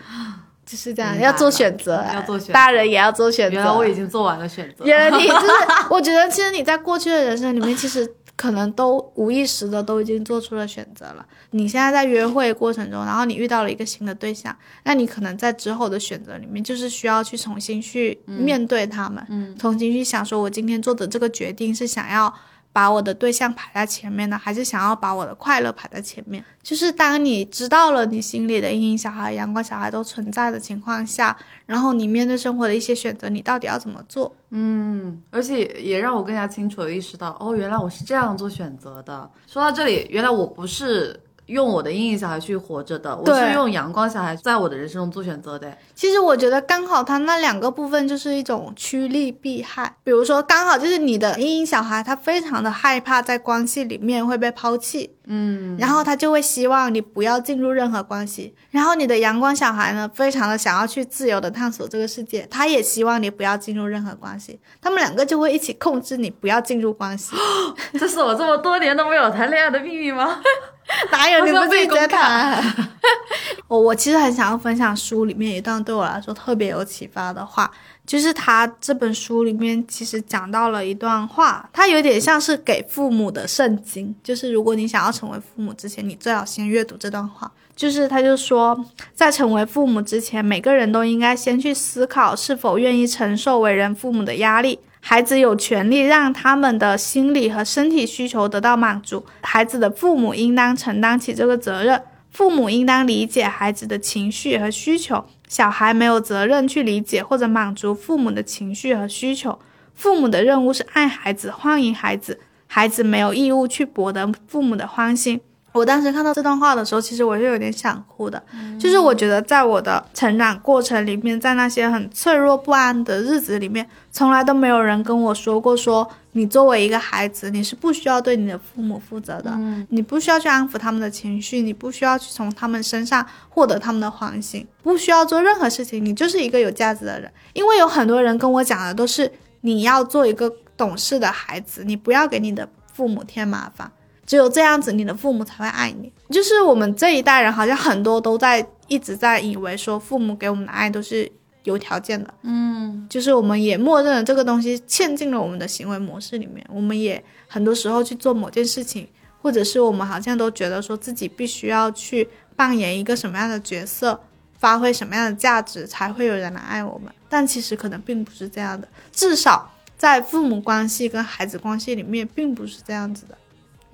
[0.67, 3.55] 就是这样，要做选择，要做选择，大人也要做选择。
[3.55, 4.85] 原来我已经做完了选择。
[4.85, 5.47] 原来你 就是，
[5.89, 8.15] 我觉得其实你在过去的人生里面，其实。
[8.37, 11.27] 可能都无意识的都已经做出了选择了。
[11.51, 22.33] 你现在在约会过程中，然后你遇到了一个新的对象，那你可能在之后的选择里面，就是需要去重新去面对他们，嗯，重新去想说，我今天做的这个决定是想要。
[22.77, 26.45] 把我的对象排在前面呢，还是想要把我的快乐排在前面？
[26.63, 34.31] 就是当你知道了你心里的阴影小孩、阳光小孩都存在的情况下，然后你面对生活的一些选择，你到底要怎么做？
[34.51, 39.31] 嗯，而且也让我更加清楚的意识到，哦，原来我是这样做选择的。
[39.47, 41.19] 说到这里，原来我不是。
[41.47, 45.77] 用我的阴影小孩去活着的，我是用阳光小孩在我的人生中做选择的。
[45.95, 49.97] 其实我觉得刚好他那两个部分就是一种趋利避害。
[50.03, 58.55] 比如说，刚好就是你的阴影小孩，他非常的害怕在关系里面会被抛弃，嗯，然后他就会希望你不要进入任何关系。
[58.71, 64.59] 然后你的阳光小孩呢，非常的想要去自由的探索这个世界，他也希望你不要进入任何关系。
[64.81, 67.37] 他们两个就会一起控制你不要进入关系。
[67.99, 70.41] 这是我这么多年都没有谈恋爱的秘密吗？
[71.11, 72.63] 哪有你们自己在谈？
[73.69, 77.69] 我我其实很想要分享书里面一段对我来说特别有启发的话，
[78.07, 84.15] 就是他这本书里面其实讲到了一段话，它有点像是给父母的圣经。
[84.23, 87.51] 就是如果你想要成为父母之前，你最好先阅读这段话。
[87.75, 88.83] 就是他就说，
[89.15, 94.79] 在成为父母之前，每个人都应该先去思考是否愿意承受为人父母的压力。
[95.09, 102.03] 孩子有权利让他们的心理和身体需求得到满足，孩子的父母应当承担起这个责任。
[102.33, 109.57] 父母应当理解孩子的情绪和需求，小孩没有责任去理解或者满足父母的情绪和需求。
[109.95, 115.41] 父母的任务是爱孩子、欢迎孩子，孩子没有义务去博得父母的欢心。
[115.77, 118.43] 我当时看到这段话的时候，其实我是有点想哭的。
[118.81, 129.51] 就是我觉得，在我的成长过程里面，在那些很脆弱不安的日子里面，从来都没有人跟我说过，说你作为一个孩子，你是不需要对你的父母负责的，
[129.91, 137.31] 你不需要去安抚他们的情绪，你不需要去从他们身上获得他们的欢心，不需要做任何事情，你就是一个有价值的人。
[137.53, 139.31] 因为有很多人跟我讲的都是，
[139.63, 143.91] 你要做一个懂事的孩子，你不要给你的父母添麻烦。
[144.27, 146.13] 只有这样子，你的父母才会爱你。
[146.31, 151.31] 就是我们这一代人，好像很多都在一直在以为说，父母给我们的爱都是
[151.63, 152.35] 有条件的。
[152.43, 156.67] 嗯，就是我们也默认了这个东西嵌进了我们的行为模式里面。
[156.69, 159.07] 我们也很多时候去做某件事情，
[159.41, 164.21] 或者是我们好像都觉得说自己必须要去扮演一个什么样的角色，
[164.59, 167.13] 发挥什么样的价值，才会有人来爱我们。
[167.29, 173.37] 但其实可能并不是这样的，至少在父母关系跟孩子关系里面，并不是这样子的。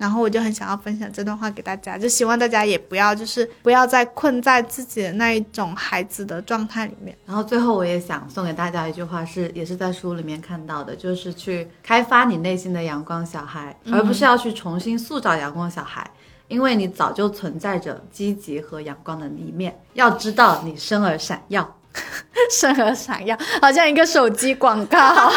[0.03, 7.17] 然后我就很想要分享这段话给大家，就希望大家也不要就是不要再困在自己的那一种孩子的状态里面。
[7.25, 16.05] 然后最后我也想送给大家一句话是，也是在书里面看到的，就是去开发你内心的阳光小孩，而不是要去重新塑造阳光小孩。
[16.49, 21.77] 因为你早就存在着积极和阳光的一面，要知道你生而闪耀，
[22.51, 25.31] 生而闪耀，好像一个手机广告，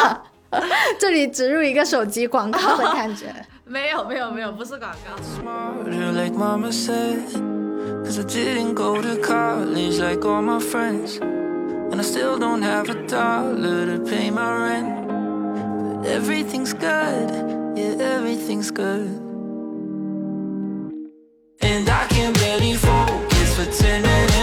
[0.99, 3.33] 这里植入一个手机广告的感觉。
[3.69, 5.17] 没有没有没有，不是广告。
[8.05, 11.19] Cause I didn't go to college like all my friends.
[11.19, 15.09] And I still don't have a dollar to pay my rent.
[15.09, 17.31] But everything's good,
[17.75, 19.09] yeah, everything's good.
[21.61, 24.36] And I can barely focus for 10 minutes.